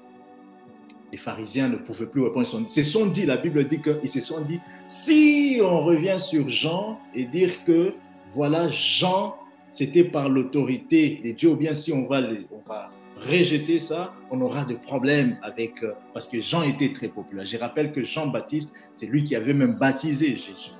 Les 1.12 1.18
pharisiens 1.18 1.68
ne 1.68 1.76
pouvaient 1.76 2.06
plus 2.06 2.22
répondre. 2.22 2.48
Ils 2.58 2.70
se 2.70 2.82
sont 2.82 3.06
dit, 3.06 3.26
la 3.26 3.36
Bible 3.36 3.64
dit 3.68 3.80
qu'ils 3.80 4.08
se 4.08 4.20
sont 4.20 4.40
dit, 4.40 4.60
si 4.86 5.60
on 5.62 5.82
revient 5.82 6.18
sur 6.18 6.48
Jean 6.48 6.98
et 7.14 7.24
dire 7.24 7.64
que 7.64 7.92
voilà, 8.36 8.68
Jean, 8.68 9.34
c'était 9.70 10.04
par 10.04 10.28
l'autorité 10.28 11.22
de 11.24 11.30
Dieu, 11.32 11.48
ou 11.50 11.56
bien 11.56 11.72
si 11.72 11.90
on 11.90 12.06
va, 12.06 12.20
on 12.52 12.68
va 12.68 12.90
rejeter 13.18 13.80
ça, 13.80 14.12
on 14.30 14.42
aura 14.42 14.66
des 14.66 14.74
problèmes 14.74 15.38
avec, 15.42 15.82
euh, 15.82 15.94
parce 16.12 16.28
que 16.28 16.38
Jean 16.38 16.62
était 16.62 16.92
très 16.92 17.08
populaire. 17.08 17.46
Je 17.46 17.56
rappelle 17.56 17.92
que 17.92 18.04
Jean-Baptiste, 18.04 18.74
c'est 18.92 19.06
lui 19.06 19.24
qui 19.24 19.34
avait 19.34 19.54
même 19.54 19.72
baptisé 19.72 20.36
Jésus. 20.36 20.72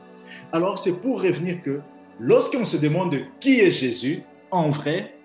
Alors, 0.53 0.79
c'est 0.79 1.01
pour 1.01 1.23
revenir 1.23 1.63
que 1.63 1.81
lorsqu'on 2.21 2.67
se 2.67 2.77
demande 2.77 3.17
qui 3.41 3.61
est 3.61 3.71
Jésus, 3.71 4.23
en 4.51 4.69
vrai, 4.69 5.17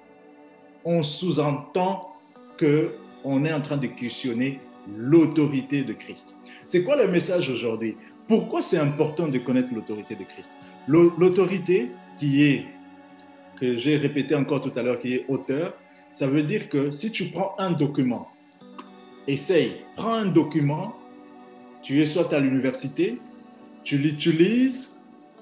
on 0.85 1.03
sous-entend 1.03 2.13
que 2.57 2.93
on 3.25 3.43
est 3.43 3.53
en 3.53 3.61
train 3.61 3.77
de 3.77 3.87
questionner 3.87 4.59
l'autorité 4.97 5.83
de 5.83 5.93
Christ. 5.93 6.37
C'est 6.65 6.83
quoi 6.83 6.95
le 6.95 7.07
message 7.07 7.49
aujourd'hui? 7.49 7.97
Pourquoi 8.27 8.61
c'est 8.61 8.77
important 8.77 9.27
de 9.27 9.37
connaître 9.37 9.73
l'autorité 9.73 10.15
de 10.15 10.23
Christ? 10.23 10.49
L'autorité, 10.87 11.91
qui 12.21 12.43
est, 12.43 12.65
que 13.59 13.75
j'ai 13.77 13.97
répété 13.97 14.35
encore 14.35 14.61
tout 14.61 14.71
à 14.75 14.83
l'heure, 14.83 14.99
qui 14.99 15.15
est 15.15 15.25
auteur, 15.27 15.73
ça 16.13 16.27
veut 16.27 16.43
dire 16.43 16.69
que 16.69 16.91
si 16.91 17.11
tu 17.11 17.25
prends 17.29 17.55
un 17.57 17.71
document, 17.71 18.29
essaye, 19.27 19.77
prends 19.95 20.13
un 20.13 20.27
document, 20.27 20.93
tu 21.81 21.99
es 21.99 22.05
soit 22.05 22.31
à 22.31 22.39
l'université, 22.39 23.17
tu 23.83 23.97
l'utilises 23.97 24.99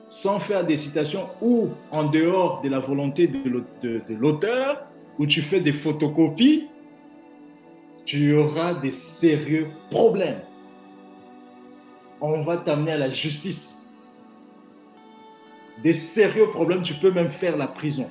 sans 0.09 0.39
faire 0.39 0.65
des 0.65 0.77
citations 0.77 1.27
ou 1.41 1.67
en 1.91 2.05
dehors 2.05 2.61
de 2.61 2.69
la 2.69 2.79
volonté 2.79 3.27
de 3.27 4.13
l'auteur, 4.13 4.87
ou 5.17 5.25
tu 5.25 5.41
fais 5.41 5.59
des 5.59 5.73
photocopies, 5.73 6.69
tu 8.05 8.33
auras 8.35 8.73
des 8.73 8.91
sérieux 8.91 9.67
problèmes. 9.91 10.39
On 12.21 12.41
va 12.41 12.55
t'amener 12.55 12.93
à 12.93 12.97
la 12.97 13.09
justice 13.09 13.78
des 15.83 15.93
sérieux 15.93 16.47
problèmes, 16.47 16.83
tu 16.83 16.93
peux 16.95 17.11
même 17.11 17.31
faire 17.31 17.57
la 17.57 17.67
prison. 17.67 18.09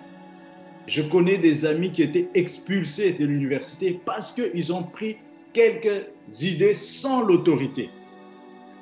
Je 0.86 1.02
connais 1.02 1.36
des 1.36 1.66
amis 1.66 1.92
qui 1.92 2.02
étaient 2.02 2.28
expulsés 2.34 3.12
de 3.12 3.26
l'université 3.26 4.00
parce 4.04 4.32
qu'ils 4.32 4.72
ont 4.72 4.82
pris 4.82 5.18
quelques 5.52 6.06
idées 6.40 6.74
sans 6.74 7.22
l'autorité. 7.22 7.90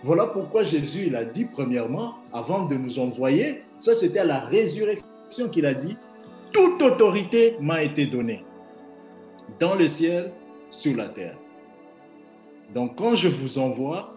Voilà 0.03 0.27
pourquoi 0.27 0.63
Jésus, 0.63 1.05
il 1.07 1.17
a 1.17 1.25
dit 1.25 1.47
premièrement, 1.47 2.15
avant 2.33 2.67
de 2.67 2.77
nous 2.77 2.99
envoyer, 2.99 3.63
ça 3.79 3.95
c'était 3.95 4.21
à 4.21 4.25
la 4.25 4.41
résurrection 4.41 5.49
qu'il 5.51 5.67
a 5.67 5.75
dit, 5.75 5.97
toute 6.53 6.81
autorité 6.81 7.57
m'a 7.61 7.83
été 7.83 8.07
donnée 8.07 8.45
dans 9.59 9.75
le 9.75 9.89
ciel, 9.89 10.33
sur 10.71 10.97
la 10.97 11.09
terre. 11.09 11.37
Donc 12.75 12.97
quand 12.97 13.15
je 13.15 13.29
vous 13.29 13.59
envoie, 13.59 14.15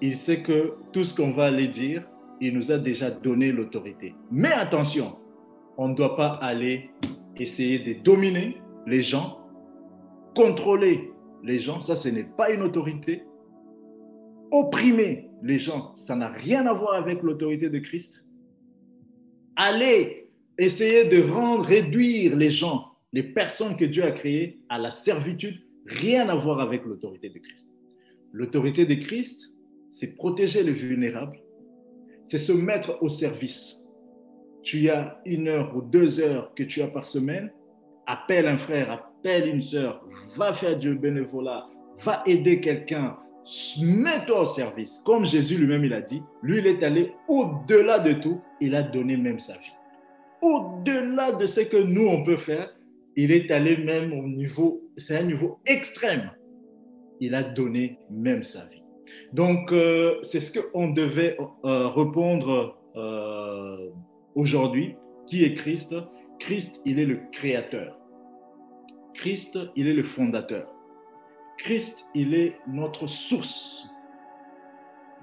il 0.00 0.16
sait 0.16 0.40
que 0.40 0.74
tout 0.92 1.04
ce 1.04 1.14
qu'on 1.14 1.32
va 1.32 1.46
aller 1.46 1.68
dire, 1.68 2.04
il 2.40 2.54
nous 2.54 2.72
a 2.72 2.78
déjà 2.78 3.10
donné 3.10 3.52
l'autorité. 3.52 4.14
Mais 4.30 4.52
attention, 4.52 5.16
on 5.76 5.88
ne 5.88 5.94
doit 5.94 6.16
pas 6.16 6.38
aller 6.42 6.90
essayer 7.36 7.78
de 7.78 8.02
dominer 8.02 8.56
les 8.86 9.02
gens, 9.02 9.38
contrôler 10.34 11.10
les 11.42 11.58
gens, 11.58 11.80
ça 11.80 11.94
ce 11.94 12.08
n'est 12.08 12.24
pas 12.24 12.50
une 12.50 12.62
autorité. 12.62 13.24
Opprimer 14.50 15.30
les 15.42 15.58
gens, 15.58 15.94
ça 15.94 16.16
n'a 16.16 16.28
rien 16.28 16.66
à 16.66 16.72
voir 16.72 16.94
avec 16.94 17.22
l'autorité 17.22 17.70
de 17.70 17.78
Christ. 17.78 18.26
Aller 19.56 20.28
essayer 20.58 21.04
de 21.04 21.22
rendre, 21.30 21.64
réduire 21.64 22.36
les 22.36 22.50
gens, 22.50 22.86
les 23.12 23.22
personnes 23.22 23.76
que 23.76 23.84
Dieu 23.84 24.04
a 24.04 24.12
créées 24.12 24.60
à 24.68 24.78
la 24.78 24.90
servitude, 24.90 25.60
rien 25.86 26.28
à 26.28 26.34
voir 26.34 26.60
avec 26.60 26.84
l'autorité 26.84 27.30
de 27.30 27.38
Christ. 27.38 27.72
L'autorité 28.32 28.84
de 28.84 28.94
Christ, 28.94 29.52
c'est 29.90 30.14
protéger 30.14 30.62
les 30.62 30.72
vulnérables, 30.72 31.38
c'est 32.30 32.38
se 32.38 32.52
mettre 32.52 32.96
au 33.02 33.08
service. 33.08 33.84
Tu 34.62 34.88
as 34.88 35.20
une 35.26 35.48
heure 35.48 35.76
ou 35.76 35.82
deux 35.82 36.20
heures 36.20 36.54
que 36.54 36.62
tu 36.62 36.80
as 36.80 36.86
par 36.86 37.04
semaine, 37.04 37.50
appelle 38.06 38.46
un 38.46 38.56
frère, 38.56 38.92
appelle 38.92 39.48
une 39.48 39.62
sœur, 39.62 40.04
va 40.36 40.54
faire 40.54 40.78
du 40.78 40.94
bénévolat, 40.94 41.66
va 42.04 42.22
aider 42.26 42.60
quelqu'un, 42.60 43.16
mets-toi 43.80 44.42
au 44.42 44.44
service. 44.44 45.02
Comme 45.04 45.24
Jésus 45.24 45.58
lui-même, 45.58 45.84
il 45.84 45.92
a 45.92 46.02
dit, 46.02 46.22
lui, 46.44 46.58
il 46.58 46.68
est 46.68 46.84
allé 46.84 47.12
au-delà 47.26 47.98
de 47.98 48.12
tout, 48.12 48.40
il 48.60 48.76
a 48.76 48.82
donné 48.82 49.16
même 49.16 49.40
sa 49.40 49.54
vie. 49.54 49.74
Au-delà 50.40 51.32
de 51.32 51.46
ce 51.46 51.62
que 51.62 51.78
nous, 51.78 52.06
on 52.06 52.22
peut 52.22 52.36
faire, 52.36 52.72
il 53.16 53.32
est 53.32 53.50
allé 53.50 53.76
même 53.76 54.12
au 54.12 54.22
niveau, 54.22 54.80
c'est 54.96 55.16
un 55.16 55.24
niveau 55.24 55.58
extrême. 55.66 56.30
Il 57.18 57.34
a 57.34 57.42
donné 57.42 57.98
même 58.08 58.44
sa 58.44 58.64
vie. 58.66 58.79
Donc, 59.32 59.72
euh, 59.72 60.18
c'est 60.22 60.40
ce 60.40 60.58
qu'on 60.58 60.90
devait 60.90 61.36
euh, 61.64 61.88
répondre 61.88 62.76
euh, 62.96 63.90
aujourd'hui. 64.34 64.96
Qui 65.26 65.44
est 65.44 65.54
Christ? 65.54 65.94
Christ, 66.40 66.80
il 66.84 66.98
est 66.98 67.04
le 67.04 67.20
créateur. 67.30 67.96
Christ, 69.14 69.58
il 69.76 69.86
est 69.86 69.92
le 69.92 70.02
fondateur. 70.02 70.66
Christ, 71.58 72.06
il 72.14 72.34
est 72.34 72.56
notre 72.66 73.06
source. 73.06 73.88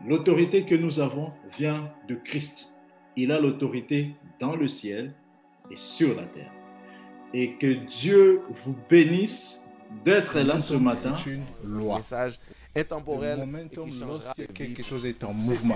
L'autorité 0.05 0.65
que 0.65 0.75
nous 0.75 0.99
avons 0.99 1.31
vient 1.57 1.91
de 2.07 2.15
Christ. 2.15 2.71
Il 3.15 3.31
a 3.31 3.39
l'autorité 3.39 4.11
dans 4.39 4.55
le 4.55 4.67
ciel 4.67 5.15
et 5.71 5.75
sur 5.75 6.15
la 6.15 6.25
terre. 6.25 6.51
Et 7.33 7.55
que 7.55 7.73
Dieu 7.85 8.41
vous 8.51 8.75
bénisse 8.89 9.65
d'être 10.05 10.39
là 10.39 10.59
ce 10.59 10.75
matin. 10.75 11.15
C'est 11.17 11.31
une 11.31 11.43
loi 11.63 11.99
intemporel. 12.75 13.39
Le 13.39 13.45
momentum, 13.45 13.89
lorsque 14.01 14.53
quelque 14.53 14.83
chose 14.83 15.05
est 15.05 15.23
en 15.23 15.33
mouvement. 15.33 15.75